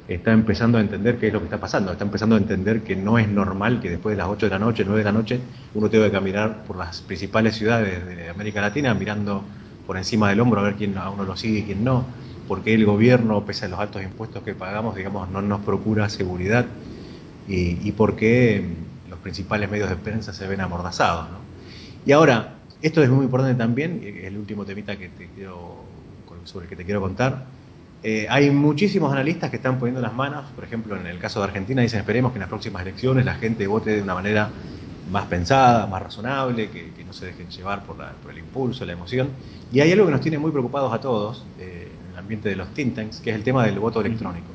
está 0.08 0.32
empezando 0.32 0.78
a 0.78 0.80
entender 0.80 1.18
qué 1.18 1.28
es 1.28 1.32
lo 1.32 1.40
que 1.40 1.46
está 1.46 1.58
pasando, 1.58 1.92
está 1.92 2.04
empezando 2.04 2.36
a 2.36 2.38
entender 2.38 2.82
que 2.82 2.94
no 2.96 3.18
es 3.18 3.28
normal 3.28 3.80
que 3.80 3.90
después 3.90 4.16
de 4.16 4.22
las 4.22 4.28
8 4.28 4.46
de 4.46 4.50
la 4.50 4.58
noche, 4.58 4.84
9 4.84 4.98
de 4.98 5.04
la 5.04 5.12
noche, 5.12 5.40
uno 5.74 5.90
tenga 5.90 6.06
que 6.06 6.12
caminar 6.12 6.64
por 6.64 6.76
las 6.76 7.02
principales 7.02 7.56
ciudades 7.56 8.06
de 8.06 8.28
América 8.28 8.60
Latina 8.60 8.94
mirando 8.94 9.42
por 9.86 9.96
encima 9.96 10.28
del 10.30 10.40
hombro 10.40 10.60
a 10.60 10.64
ver 10.64 10.74
quién 10.74 10.96
a 10.96 11.10
uno 11.10 11.24
lo 11.24 11.36
sigue 11.36 11.60
y 11.60 11.62
quién 11.62 11.84
no, 11.84 12.04
porque 12.48 12.74
el 12.74 12.84
gobierno, 12.84 13.44
pese 13.44 13.66
a 13.66 13.68
los 13.68 13.78
altos 13.78 14.02
impuestos 14.02 14.42
que 14.42 14.54
pagamos, 14.54 14.94
digamos, 14.96 15.28
no 15.30 15.42
nos 15.42 15.60
procura 15.60 16.08
seguridad 16.08 16.66
y, 17.48 17.78
y 17.86 17.92
porque 17.92 18.64
los 19.08 19.18
principales 19.20 19.70
medios 19.70 19.88
de 19.88 19.96
prensa 19.96 20.32
se 20.32 20.46
ven 20.46 20.60
amordazados. 20.60 21.28
Y 22.04 22.12
ahora, 22.12 22.54
esto 22.82 23.02
es 23.02 23.10
muy 23.10 23.24
importante 23.24 23.56
también, 23.56 24.02
es 24.04 24.24
el 24.24 24.36
último 24.36 24.64
temita 24.64 24.96
que 24.96 25.08
te 25.08 25.28
quiero, 25.34 25.84
sobre 26.44 26.64
el 26.64 26.70
que 26.70 26.76
te 26.76 26.84
quiero 26.84 27.00
contar, 27.00 27.46
eh, 28.02 28.26
hay 28.30 28.50
muchísimos 28.50 29.12
analistas 29.12 29.50
que 29.50 29.56
están 29.56 29.78
poniendo 29.78 30.00
las 30.00 30.14
manos, 30.14 30.44
por 30.54 30.62
ejemplo, 30.62 30.96
en 30.96 31.06
el 31.06 31.18
caso 31.18 31.40
de 31.40 31.46
Argentina 31.46 31.82
dicen 31.82 31.98
esperemos 31.98 32.30
que 32.30 32.36
en 32.36 32.42
las 32.42 32.48
próximas 32.48 32.82
elecciones 32.82 33.24
la 33.24 33.34
gente 33.34 33.66
vote 33.66 33.96
de 33.96 34.02
una 34.02 34.14
manera 34.14 34.50
más 35.10 35.26
pensada, 35.26 35.86
más 35.86 36.02
razonable, 36.02 36.68
que, 36.70 36.92
no 37.04 37.12
se 37.12 37.26
dejen 37.26 37.48
llevar 37.48 37.84
por, 37.84 37.96
el 38.30 38.38
impulso, 38.38 38.84
la 38.84 38.92
emoción. 38.92 39.30
Y 39.72 39.80
hay 39.80 39.92
algo 39.92 40.06
que 40.06 40.12
nos 40.12 40.20
tiene 40.20 40.38
muy 40.38 40.50
preocupados 40.50 40.92
a 40.92 41.00
todos 41.00 41.44
eh, 41.58 41.88
el 42.16 42.20
ambiente 42.20 42.48
de 42.48 42.56
los 42.56 42.68
think 42.72 42.94
tanks, 42.94 43.20
que 43.20 43.28
es 43.28 43.36
el 43.36 43.42
tema 43.42 43.66
del 43.66 43.78
voto 43.78 44.00
electrónico. 44.00 44.46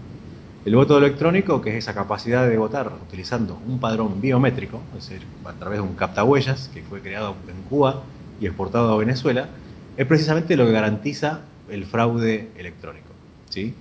El 0.65 0.76
voto 0.76 0.97
electrónico, 0.97 1.62
que 1.62 1.69
es 1.69 1.76
esa 1.76 1.93
capacidad 1.93 2.47
de 2.47 2.58
votar 2.58 2.91
utilizando 3.08 3.60
un 3.67 3.80
padrón 3.80 4.19
biométrico, 4.19 4.82
es 4.97 5.08
decir, 5.08 5.28
a 5.45 5.54
través 5.54 5.78
de 5.78 5.82
un 5.84 5.93
captahuellas 5.95 6.69
que 6.74 6.82
fue 6.82 7.02
creado 7.02 7.36
en 7.47 7.62
Cuba 7.69 8.02
y 8.39 8.47
exportado 8.47 8.91
a 8.91 8.97
Venezuela, 8.97 9.50
es 9.95 10.08
precisamente 10.08 10.58
lo 10.58 10.65
que 10.65 10.71
garantiza 10.71 11.41
el 11.69 11.86
fraude 11.86 12.50
electrónico. 12.58 13.10
¿sí? 13.50 13.76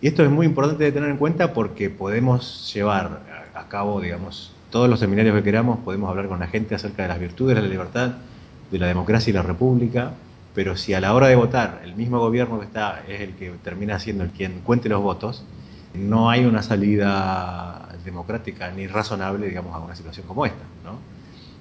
Y 0.00 0.06
esto 0.06 0.22
es 0.22 0.30
muy 0.30 0.46
importante 0.46 0.84
de 0.84 0.92
tener 0.92 1.10
en 1.10 1.16
cuenta 1.16 1.52
porque 1.52 1.90
podemos 1.90 2.72
llevar 2.72 3.22
a 3.54 3.68
cabo, 3.68 4.00
digamos, 4.00 4.52
todos 4.70 4.88
los 4.88 5.00
seminarios 5.00 5.34
que 5.34 5.42
queramos, 5.42 5.80
podemos 5.80 6.10
hablar 6.10 6.28
con 6.28 6.38
la 6.38 6.46
gente 6.46 6.76
acerca 6.76 7.02
de 7.02 7.08
las 7.08 7.18
virtudes 7.18 7.56
de 7.56 7.62
la 7.62 7.68
libertad, 7.68 8.12
de 8.70 8.78
la 8.78 8.86
democracia 8.86 9.30
y 9.30 9.34
la 9.34 9.42
república, 9.42 10.12
pero 10.56 10.74
si 10.74 10.94
a 10.94 11.00
la 11.02 11.12
hora 11.12 11.28
de 11.28 11.36
votar 11.36 11.82
el 11.84 11.94
mismo 11.96 12.18
gobierno 12.18 12.58
que 12.58 12.64
está 12.64 13.02
es 13.06 13.20
el 13.20 13.34
que 13.34 13.50
termina 13.62 13.98
siendo 13.98 14.24
el 14.24 14.30
quien 14.30 14.62
cuente 14.62 14.88
los 14.88 15.02
votos, 15.02 15.44
no 15.92 16.30
hay 16.30 16.46
una 16.46 16.62
salida 16.62 17.90
democrática 18.06 18.70
ni 18.70 18.86
razonable, 18.86 19.48
digamos, 19.48 19.74
a 19.74 19.80
una 19.80 19.94
situación 19.94 20.26
como 20.26 20.46
esta, 20.46 20.64
¿no? 20.82 20.98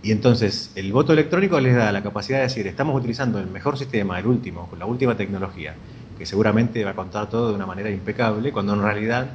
Y 0.01 0.13
entonces 0.13 0.71
el 0.75 0.93
voto 0.93 1.12
electrónico 1.12 1.60
les 1.60 1.75
da 1.75 1.91
la 1.91 2.03
capacidad 2.03 2.38
de 2.38 2.43
decir, 2.43 2.67
estamos 2.67 2.97
utilizando 2.97 3.38
el 3.38 3.47
mejor 3.47 3.77
sistema, 3.77 4.17
el 4.17 4.27
último, 4.27 4.69
con 4.69 4.79
la 4.79 4.86
última 4.86 5.17
tecnología, 5.17 5.73
que 6.17 6.25
seguramente 6.25 6.86
va 6.86 6.91
a 6.91 6.95
contar 6.95 7.29
todo 7.29 7.49
de 7.49 7.55
una 7.55 7.65
manera 7.65 7.89
impecable, 7.89 8.53
cuando 8.53 8.75
en 8.75 8.81
realidad 8.81 9.27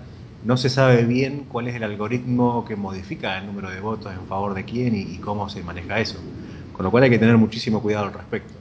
no 0.42 0.56
se 0.56 0.70
sabe 0.70 1.04
bien 1.04 1.44
cuál 1.46 1.68
es 1.68 1.74
el 1.74 1.82
algoritmo 1.82 2.64
que 2.64 2.76
modifica 2.76 3.36
el 3.36 3.44
número 3.44 3.68
de 3.68 3.80
votos 3.80 4.10
en 4.10 4.26
favor 4.26 4.54
de 4.54 4.64
quién 4.64 4.94
y, 4.94 5.18
cómo 5.18 5.50
se 5.50 5.62
maneja 5.62 6.00
eso. 6.00 6.16
Con 6.72 6.84
lo 6.84 6.90
cual 6.90 7.02
hay 7.02 7.10
que 7.10 7.18
tener 7.18 7.36
muchísimo 7.36 7.82
cuidado 7.82 8.06
al 8.06 8.14
respecto. 8.14 8.59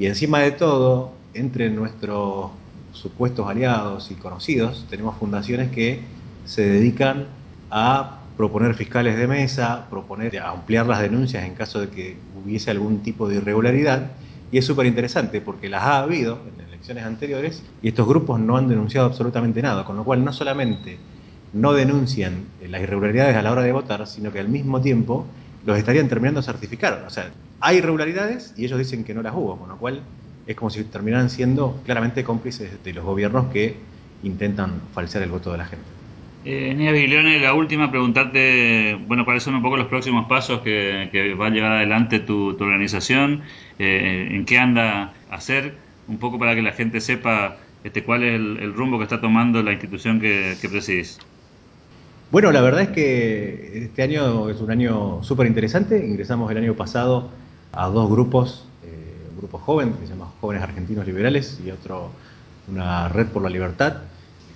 Y 0.00 0.06
encima 0.06 0.38
de 0.38 0.52
todo, 0.52 1.12
entre 1.34 1.68
nuestros 1.68 2.52
supuestos 2.94 3.46
aliados 3.46 4.10
y 4.10 4.14
conocidos, 4.14 4.86
tenemos 4.88 5.18
fundaciones 5.18 5.70
que 5.70 6.00
se 6.46 6.62
dedican 6.62 7.26
a 7.70 8.20
proponer 8.38 8.72
fiscales 8.72 9.18
de 9.18 9.26
mesa, 9.26 9.88
proponer 9.90 10.38
ampliar 10.38 10.86
las 10.86 11.02
denuncias 11.02 11.44
en 11.44 11.52
caso 11.52 11.82
de 11.82 11.90
que 11.90 12.16
hubiese 12.42 12.70
algún 12.70 13.02
tipo 13.02 13.28
de 13.28 13.36
irregularidad. 13.36 14.12
Y 14.50 14.56
es 14.56 14.64
súper 14.64 14.86
interesante 14.86 15.42
porque 15.42 15.68
las 15.68 15.82
ha 15.82 15.98
habido 15.98 16.38
en 16.56 16.66
elecciones 16.66 17.04
anteriores 17.04 17.62
y 17.82 17.88
estos 17.88 18.08
grupos 18.08 18.40
no 18.40 18.56
han 18.56 18.68
denunciado 18.68 19.06
absolutamente 19.06 19.60
nada, 19.60 19.84
con 19.84 19.98
lo 19.98 20.04
cual 20.04 20.24
no 20.24 20.32
solamente 20.32 20.96
no 21.52 21.74
denuncian 21.74 22.46
las 22.66 22.80
irregularidades 22.80 23.36
a 23.36 23.42
la 23.42 23.52
hora 23.52 23.64
de 23.64 23.72
votar, 23.72 24.06
sino 24.06 24.32
que 24.32 24.40
al 24.40 24.48
mismo 24.48 24.80
tiempo 24.80 25.26
los 25.64 25.78
estarían 25.78 26.08
terminando 26.08 26.40
de 26.40 26.46
certificar. 26.46 27.04
O 27.06 27.10
sea, 27.10 27.30
hay 27.60 27.78
irregularidades 27.78 28.54
y 28.56 28.64
ellos 28.64 28.78
dicen 28.78 29.04
que 29.04 29.14
no 29.14 29.22
las 29.22 29.34
hubo, 29.34 29.58
con 29.58 29.68
lo 29.68 29.76
cual 29.76 30.02
es 30.46 30.56
como 30.56 30.70
si 30.70 30.82
terminaran 30.84 31.30
siendo 31.30 31.80
claramente 31.84 32.24
cómplices 32.24 32.82
de 32.82 32.92
los 32.92 33.04
gobiernos 33.04 33.52
que 33.52 33.76
intentan 34.22 34.80
falsear 34.92 35.24
el 35.24 35.30
voto 35.30 35.52
de 35.52 35.58
la 35.58 35.66
gente. 35.66 35.84
Eh, 36.42 36.74
Nia 36.74 37.38
la 37.38 37.52
última, 37.52 37.90
preguntarte, 37.90 38.98
bueno, 39.06 39.26
cuáles 39.26 39.42
son 39.42 39.54
un 39.54 39.62
poco 39.62 39.76
los 39.76 39.88
próximos 39.88 40.26
pasos 40.26 40.62
que, 40.62 41.36
va 41.38 41.48
a 41.48 41.50
llevar 41.50 41.72
adelante 41.72 42.18
tu, 42.18 42.56
organización, 42.58 43.42
eh, 43.78 44.28
en 44.30 44.46
qué 44.46 44.58
anda 44.58 45.12
a 45.30 45.34
hacer, 45.34 45.74
un 46.08 46.18
poco 46.18 46.38
para 46.38 46.54
que 46.54 46.62
la 46.62 46.72
gente 46.72 47.00
sepa 47.02 47.58
este, 47.84 48.02
cuál 48.02 48.22
es 48.22 48.34
el, 48.34 48.72
rumbo 48.72 48.96
que 48.96 49.04
está 49.04 49.20
tomando 49.20 49.62
la 49.62 49.72
institución 49.72 50.18
que, 50.18 50.56
que 50.60 50.68
presidís. 50.68 51.18
Bueno, 52.30 52.52
la 52.52 52.60
verdad 52.60 52.82
es 52.82 52.88
que 52.90 53.84
este 53.84 54.02
año 54.02 54.50
es 54.50 54.60
un 54.60 54.70
año 54.70 55.22
súper 55.22 55.46
interesante. 55.46 56.04
Ingresamos 56.04 56.50
el 56.50 56.58
año 56.58 56.74
pasado 56.74 57.28
a 57.72 57.88
dos 57.88 58.08
grupos, 58.10 58.66
eh, 58.84 59.28
un 59.30 59.38
grupo 59.38 59.58
joven 59.58 59.94
que 59.94 60.06
se 60.06 60.12
llama 60.12 60.30
Jóvenes 60.40 60.62
Argentinos 60.62 61.06
Liberales 61.06 61.58
y 61.64 61.70
otro, 61.70 62.10
una 62.68 63.08
red 63.08 63.26
por 63.26 63.42
la 63.42 63.50
libertad 63.50 64.02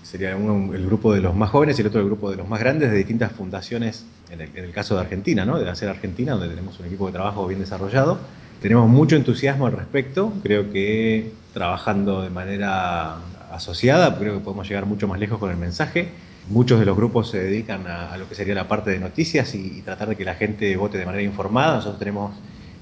sería 0.04 0.36
uno 0.36 0.74
el 0.74 0.86
grupo 0.86 1.12
de 1.12 1.20
los 1.20 1.34
más 1.34 1.50
jóvenes 1.50 1.78
y 1.78 1.80
el 1.80 1.88
otro 1.88 2.00
el 2.00 2.06
grupo 2.06 2.30
de 2.30 2.36
los 2.36 2.48
más 2.48 2.60
grandes 2.60 2.90
de 2.90 2.96
distintas 2.96 3.32
fundaciones, 3.32 4.04
en 4.30 4.40
el, 4.40 4.70
caso 4.70 4.94
de 4.94 5.00
Argentina, 5.00 5.44
¿no? 5.44 5.58
de 5.58 5.68
Hacer 5.68 5.88
Argentina, 5.88 6.32
donde 6.32 6.48
tenemos 6.48 6.78
un 6.78 6.86
equipo 6.86 7.06
de 7.06 7.12
trabajo 7.12 7.46
bien 7.46 7.58
desarrollado. 7.58 8.18
Tenemos 8.60 8.88
mucho 8.88 9.16
entusiasmo 9.16 9.66
al 9.66 9.72
respecto, 9.72 10.32
creo 10.42 10.70
que 10.70 11.32
trabajando 11.52 12.22
de 12.22 12.30
manera 12.30 13.16
asociada, 13.50 14.16
creo 14.18 14.34
que 14.34 14.44
podemos 14.44 14.68
llegar 14.68 14.86
mucho 14.86 15.08
más 15.08 15.18
lejos 15.18 15.38
con 15.38 15.50
el 15.50 15.56
mensaje. 15.56 16.10
Muchos 16.48 16.78
de 16.78 16.84
los 16.84 16.94
grupos 16.94 17.30
se 17.30 17.38
dedican 17.38 17.86
a, 17.86 18.16
lo 18.18 18.28
que 18.28 18.34
sería 18.34 18.54
la 18.54 18.68
parte 18.68 18.90
de 18.90 18.98
noticias 18.98 19.54
y, 19.54 19.80
tratar 19.80 20.10
de 20.10 20.16
que 20.16 20.24
la 20.24 20.34
gente 20.34 20.76
vote 20.76 20.98
de 20.98 21.06
manera 21.06 21.22
informada. 21.22 21.76
Nosotros 21.76 21.98
tenemos 21.98 22.34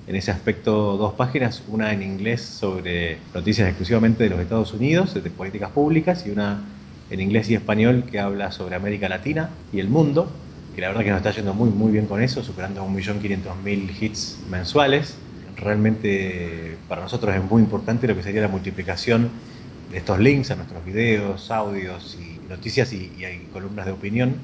en 0.08 0.16
ese 0.16 0.32
aspecto 0.32 0.96
dos 0.96 1.14
páginas, 1.14 1.62
una 1.68 1.92
en 1.92 2.02
inglés 2.02 2.40
sobre 2.40 3.18
noticias 3.32 3.68
exclusivamente 3.68 4.24
de 4.24 4.30
los 4.30 4.40
Estados 4.40 4.72
Unidos, 4.72 5.14
de 5.14 5.30
políticas 5.30 5.70
públicas, 5.70 6.26
y 6.26 6.30
una 6.30 6.60
en 7.08 7.20
inglés 7.20 7.50
y 7.50 7.54
español 7.54 8.04
que 8.10 8.18
habla 8.18 8.50
sobre 8.50 8.74
América 8.74 9.08
Latina 9.08 9.50
y 9.72 9.78
el 9.78 9.88
mundo, 9.88 10.26
que 10.74 10.80
la 10.80 10.88
verdad 10.88 11.04
que 11.04 11.10
nos 11.10 11.18
está 11.18 11.30
yendo 11.30 11.54
muy 11.54 11.70
muy 11.70 11.92
bien 11.92 12.06
con 12.06 12.20
eso, 12.20 12.42
superando 12.42 12.84
1.500.000 12.84 14.02
hits 14.02 14.38
mensuales. 14.50 15.14
Realmente 15.56 16.78
para 16.88 17.02
nosotros 17.02 17.32
es 17.36 17.44
muy 17.44 17.62
importante 17.62 18.08
lo 18.08 18.16
que 18.16 18.24
sería 18.24 18.40
la 18.40 18.48
multiplicación 18.48 19.30
estos 19.94 20.18
links 20.18 20.50
a 20.50 20.56
nuestros 20.56 20.84
videos, 20.84 21.50
audios 21.50 22.18
y 22.20 22.48
noticias 22.48 22.92
y, 22.92 23.24
hay 23.24 23.48
columnas 23.52 23.86
de 23.86 23.92
opinión 23.92 24.34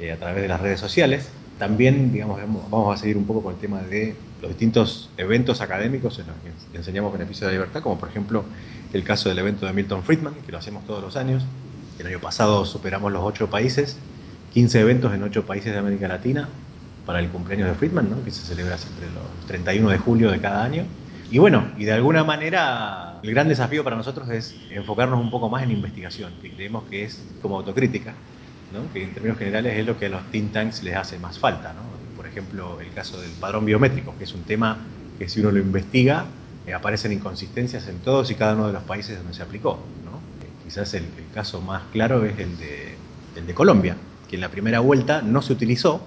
eh, 0.00 0.12
a 0.12 0.16
través 0.16 0.42
de 0.42 0.48
las 0.48 0.60
redes 0.60 0.80
sociales. 0.80 1.28
También, 1.58 2.12
digamos, 2.12 2.40
vamos 2.70 2.96
a 2.96 3.00
seguir 3.00 3.16
un 3.16 3.24
poco 3.24 3.42
con 3.42 3.54
el 3.54 3.60
tema 3.60 3.82
de 3.82 4.14
los 4.40 4.50
distintos 4.50 5.10
eventos 5.16 5.60
académicos 5.60 6.18
en 6.20 6.26
los 6.28 6.36
que 6.70 6.78
enseñamos 6.78 7.12
beneficio 7.12 7.46
de 7.46 7.52
la 7.52 7.58
libertad, 7.58 7.82
como 7.82 7.98
por 7.98 8.08
ejemplo 8.08 8.44
el 8.92 9.02
caso 9.02 9.28
del 9.28 9.38
evento 9.38 9.66
de 9.66 9.72
Milton 9.72 10.04
Friedman, 10.04 10.34
que 10.46 10.52
lo 10.52 10.58
hacemos 10.58 10.86
todos 10.86 11.02
los 11.02 11.16
años, 11.16 11.44
el 11.98 12.06
año 12.06 12.20
pasado 12.20 12.64
superamos 12.64 13.12
los 13.12 13.24
ocho 13.24 13.50
países, 13.50 13.96
15 14.54 14.80
eventos 14.80 15.12
en 15.12 15.22
ocho 15.24 15.44
países 15.44 15.72
de 15.72 15.78
América 15.78 16.06
Latina 16.06 16.48
para 17.04 17.18
el 17.18 17.28
cumpleaños 17.28 17.68
de 17.68 17.74
Friedman, 17.74 18.22
que 18.24 18.30
se 18.30 18.42
celebra 18.42 18.78
siempre 18.78 19.06
los 19.06 19.46
31 19.48 19.90
de 19.90 19.98
julio 19.98 20.30
de 20.30 20.40
cada 20.40 20.62
año. 20.62 20.84
Y 21.30 21.38
bueno, 21.38 21.70
y 21.76 21.84
de 21.84 21.92
alguna 21.92 22.24
manera 22.24 23.20
el 23.22 23.30
gran 23.30 23.48
desafío 23.48 23.84
para 23.84 23.96
nosotros 23.96 24.28
es 24.30 24.54
enfocarnos 24.70 25.20
un 25.20 25.30
poco 25.30 25.50
más 25.50 25.62
en 25.62 25.72
investigación, 25.72 26.32
que 26.40 26.50
creemos 26.50 26.84
que 26.84 27.04
es 27.04 27.22
como 27.42 27.58
autocrítica, 27.58 28.14
¿no? 28.72 28.90
que 28.92 29.04
en 29.04 29.12
términos 29.12 29.38
generales 29.38 29.76
es 29.76 29.86
lo 29.86 29.98
que 29.98 30.06
a 30.06 30.08
los 30.08 30.22
think 30.30 30.52
tanks 30.52 30.82
les 30.82 30.96
hace 30.96 31.18
más 31.18 31.38
falta. 31.38 31.74
¿no? 31.74 31.80
Por 32.16 32.26
ejemplo, 32.26 32.80
el 32.80 32.90
caso 32.92 33.20
del 33.20 33.30
padrón 33.32 33.66
biométrico, 33.66 34.14
que 34.16 34.24
es 34.24 34.32
un 34.34 34.42
tema 34.42 34.78
que 35.18 35.28
si 35.28 35.40
uno 35.40 35.50
lo 35.50 35.58
investiga, 35.58 36.24
eh, 36.66 36.72
aparecen 36.72 37.12
inconsistencias 37.12 37.88
en 37.88 37.98
todos 37.98 38.30
y 38.30 38.34
cada 38.34 38.54
uno 38.54 38.68
de 38.68 38.72
los 38.72 38.82
países 38.84 39.18
donde 39.18 39.34
se 39.34 39.42
aplicó. 39.42 39.78
¿no? 40.04 40.20
quizás 40.64 40.94
el, 40.94 41.04
caso 41.34 41.60
más 41.60 41.82
claro 41.92 42.24
es 42.24 42.38
el 42.38 42.56
de, 42.58 42.94
el 43.36 43.46
de 43.46 43.54
Colombia, 43.54 43.96
que 44.28 44.36
en 44.36 44.40
la 44.40 44.48
primera 44.48 44.80
vuelta 44.80 45.20
no 45.22 45.42
se 45.42 45.52
utilizó 45.52 46.00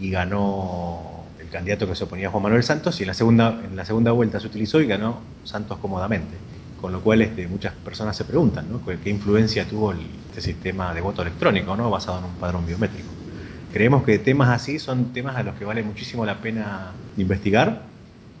y 0.00 0.10
ganó 0.10 1.11
el 1.11 1.11
candidato 1.52 1.86
que 1.86 1.94
se 1.94 2.04
oponía 2.04 2.28
a 2.28 2.30
Juan 2.30 2.42
Manuel 2.42 2.64
Santos, 2.64 2.98
y 2.98 3.04
en 3.04 3.08
la 3.08 3.14
segunda, 3.14 3.60
en 3.64 3.76
la 3.76 3.84
segunda 3.84 4.10
vuelta 4.10 4.40
se 4.40 4.46
utilizó 4.46 4.80
y 4.80 4.86
ganó 4.86 5.20
Santos 5.44 5.78
cómodamente. 5.78 6.34
Con 6.80 6.90
lo 6.90 7.00
cual 7.00 7.22
este, 7.22 7.46
muchas 7.46 7.74
personas 7.74 8.16
se 8.16 8.24
preguntan 8.24 8.66
¿no? 8.72 8.80
qué 8.84 9.10
influencia 9.10 9.64
tuvo 9.68 9.92
este 9.92 10.40
sistema 10.40 10.92
de 10.92 11.00
voto 11.00 11.22
electrónico 11.22 11.76
¿no? 11.76 11.88
basado 11.90 12.18
en 12.18 12.24
un 12.24 12.34
padrón 12.34 12.66
biométrico. 12.66 13.08
Creemos 13.72 14.02
que 14.02 14.18
temas 14.18 14.48
así 14.48 14.80
son 14.80 15.12
temas 15.12 15.36
a 15.36 15.44
los 15.44 15.54
que 15.54 15.64
vale 15.64 15.84
muchísimo 15.84 16.26
la 16.26 16.38
pena 16.38 16.90
investigar. 17.16 17.82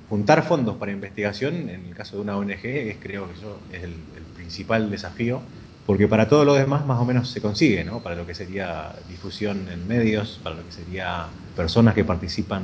Juntar 0.08 0.42
fondos 0.42 0.76
para 0.76 0.90
investigación, 0.90 1.70
en 1.70 1.86
el 1.86 1.94
caso 1.94 2.16
de 2.16 2.22
una 2.22 2.36
ONG, 2.36 2.64
es, 2.64 2.96
creo 3.00 3.28
que 3.28 3.34
eso 3.34 3.58
es 3.72 3.84
el, 3.84 3.90
el 3.90 4.22
principal 4.34 4.90
desafío 4.90 5.40
porque 5.86 6.06
para 6.06 6.28
todo 6.28 6.44
lo 6.44 6.54
demás 6.54 6.86
más 6.86 6.98
o 7.00 7.04
menos 7.04 7.28
se 7.28 7.40
consigue, 7.40 7.84
¿no? 7.84 8.00
Para 8.00 8.14
lo 8.14 8.26
que 8.26 8.34
sería 8.34 8.94
difusión 9.08 9.68
en 9.70 9.86
medios, 9.88 10.40
para 10.42 10.56
lo 10.56 10.64
que 10.64 10.72
sería 10.72 11.26
personas 11.56 11.94
que 11.94 12.04
participan 12.04 12.62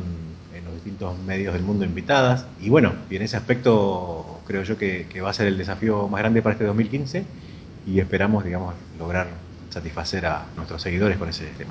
en 0.56 0.64
los 0.64 0.74
distintos 0.74 1.18
medios 1.26 1.54
del 1.54 1.62
mundo 1.62 1.84
invitadas. 1.84 2.46
Y 2.60 2.68
bueno, 2.68 2.92
y 3.10 3.16
en 3.16 3.22
ese 3.22 3.36
aspecto 3.36 4.40
creo 4.46 4.62
yo 4.62 4.78
que, 4.78 5.06
va 5.20 5.30
a 5.30 5.32
ser 5.32 5.48
el 5.48 5.58
desafío 5.58 6.08
más 6.08 6.20
grande 6.20 6.42
para 6.42 6.54
este 6.54 6.64
2015 6.64 7.24
y 7.86 8.00
esperamos, 8.00 8.44
digamos, 8.44 8.74
lograr 8.98 9.28
satisfacer 9.70 10.26
a 10.26 10.46
nuestros 10.56 10.80
seguidores 10.80 11.18
con 11.18 11.28
ese 11.28 11.46
tema. 11.58 11.70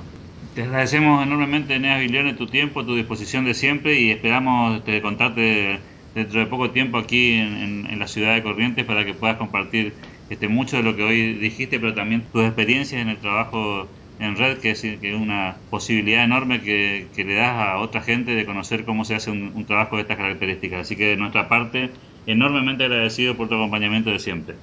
Te 0.54 0.62
agradecemos 0.62 1.24
enormemente, 1.24 1.74
Eneas 1.74 2.00
Viglione, 2.00 2.34
tu 2.34 2.46
tiempo, 2.46 2.84
tu 2.84 2.94
disposición 2.94 3.44
de 3.44 3.54
siempre 3.54 4.00
y 4.00 4.10
esperamos 4.10 4.84
te, 4.84 5.00
contarte 5.00 5.80
dentro 6.14 6.40
de 6.40 6.46
poco 6.46 6.70
tiempo 6.70 6.98
aquí 6.98 7.34
en, 7.34 7.98
la 7.98 8.06
ciudad 8.06 8.34
de 8.34 8.42
Corrientes 8.42 8.84
para 8.84 9.04
que 9.04 9.14
puedas 9.14 9.36
compartir 9.36 9.92
este, 10.30 10.48
mucho 10.48 10.76
de 10.76 10.82
lo 10.82 10.94
que 10.94 11.02
hoy 11.02 11.34
dijiste, 11.34 11.80
pero 11.80 11.94
también 11.94 12.22
tus 12.32 12.44
experiencias 12.44 13.00
en 13.00 13.08
el 13.08 13.18
trabajo 13.18 13.88
en 14.18 14.36
red, 14.36 14.58
que 14.58 14.72
es, 14.72 14.80
que 14.80 15.14
una 15.14 15.56
posibilidad 15.70 16.24
enorme 16.24 16.60
que, 16.60 17.08
le 17.16 17.34
das 17.34 17.54
a 17.54 17.78
otra 17.78 18.00
gente 18.02 18.32
de 18.32 18.44
conocer 18.44 18.84
cómo 18.84 19.04
se 19.04 19.14
hace 19.14 19.30
un, 19.30 19.64
trabajo 19.64 19.96
de 19.96 20.02
estas 20.02 20.16
características. 20.16 20.80
Así 20.80 20.96
que 20.96 21.10
de 21.10 21.16
nuestra 21.16 21.48
parte, 21.48 21.90
enormemente 22.26 22.84
agradecido 22.84 23.36
por 23.36 23.48
tu 23.48 23.54
acompañamiento 23.54 24.10
de 24.10 24.18
siempre. 24.18 24.56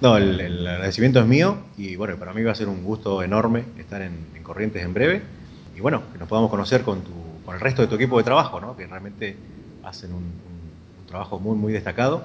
No, 0.00 0.16
el, 0.16 0.66
agradecimiento 0.66 1.20
es 1.20 1.26
mío 1.26 1.58
y 1.76 1.96
bueno, 1.96 2.16
para 2.16 2.32
mí 2.32 2.42
va 2.42 2.52
a 2.52 2.54
ser 2.54 2.68
un 2.68 2.84
gusto 2.84 3.22
enorme 3.22 3.64
estar 3.78 4.02
en, 4.02 4.30
Corrientes 4.42 4.82
en 4.82 4.92
breve 4.92 5.22
y 5.76 5.80
bueno, 5.80 6.02
que 6.12 6.18
nos 6.18 6.26
podamos 6.26 6.50
conocer 6.50 6.82
con, 6.82 7.02
tu, 7.02 7.12
con 7.44 7.54
el 7.54 7.60
resto 7.60 7.82
de 7.82 7.88
tu 7.88 7.94
equipo 7.94 8.18
de 8.18 8.24
trabajo, 8.24 8.60
¿no? 8.60 8.76
que 8.76 8.84
realmente 8.84 9.36
hacen 9.84 10.12
un, 10.12 10.24
un 10.24 11.06
trabajo 11.06 11.38
muy, 11.38 11.56
muy 11.56 11.72
destacado 11.72 12.24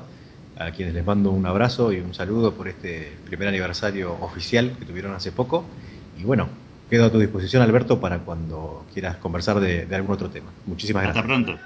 a 0.57 0.71
quienes 0.71 0.93
les 0.93 1.05
mando 1.05 1.31
un 1.31 1.45
abrazo 1.45 1.91
y 1.91 1.99
un 1.99 2.13
saludo 2.13 2.53
por 2.53 2.67
este 2.67 3.11
primer 3.25 3.47
aniversario 3.47 4.13
oficial 4.21 4.73
que 4.79 4.85
tuvieron 4.85 5.13
hace 5.13 5.31
poco. 5.31 5.65
Y 6.17 6.23
bueno, 6.23 6.47
Quedo 6.89 7.05
a 7.05 7.11
tu 7.11 7.19
disposición, 7.19 7.63
Alberto, 7.63 7.99
para 7.99 8.19
cuando 8.19 8.85
quieras 8.93 9.17
conversar 9.17 9.59
de, 9.59 9.87
algún 9.95 10.13
otro 10.13 10.29
tema. 10.29 10.51
Muchísimas 10.67 11.03
gracias. 11.03 11.23
Hasta 11.23 11.27
pronto. 11.27 11.59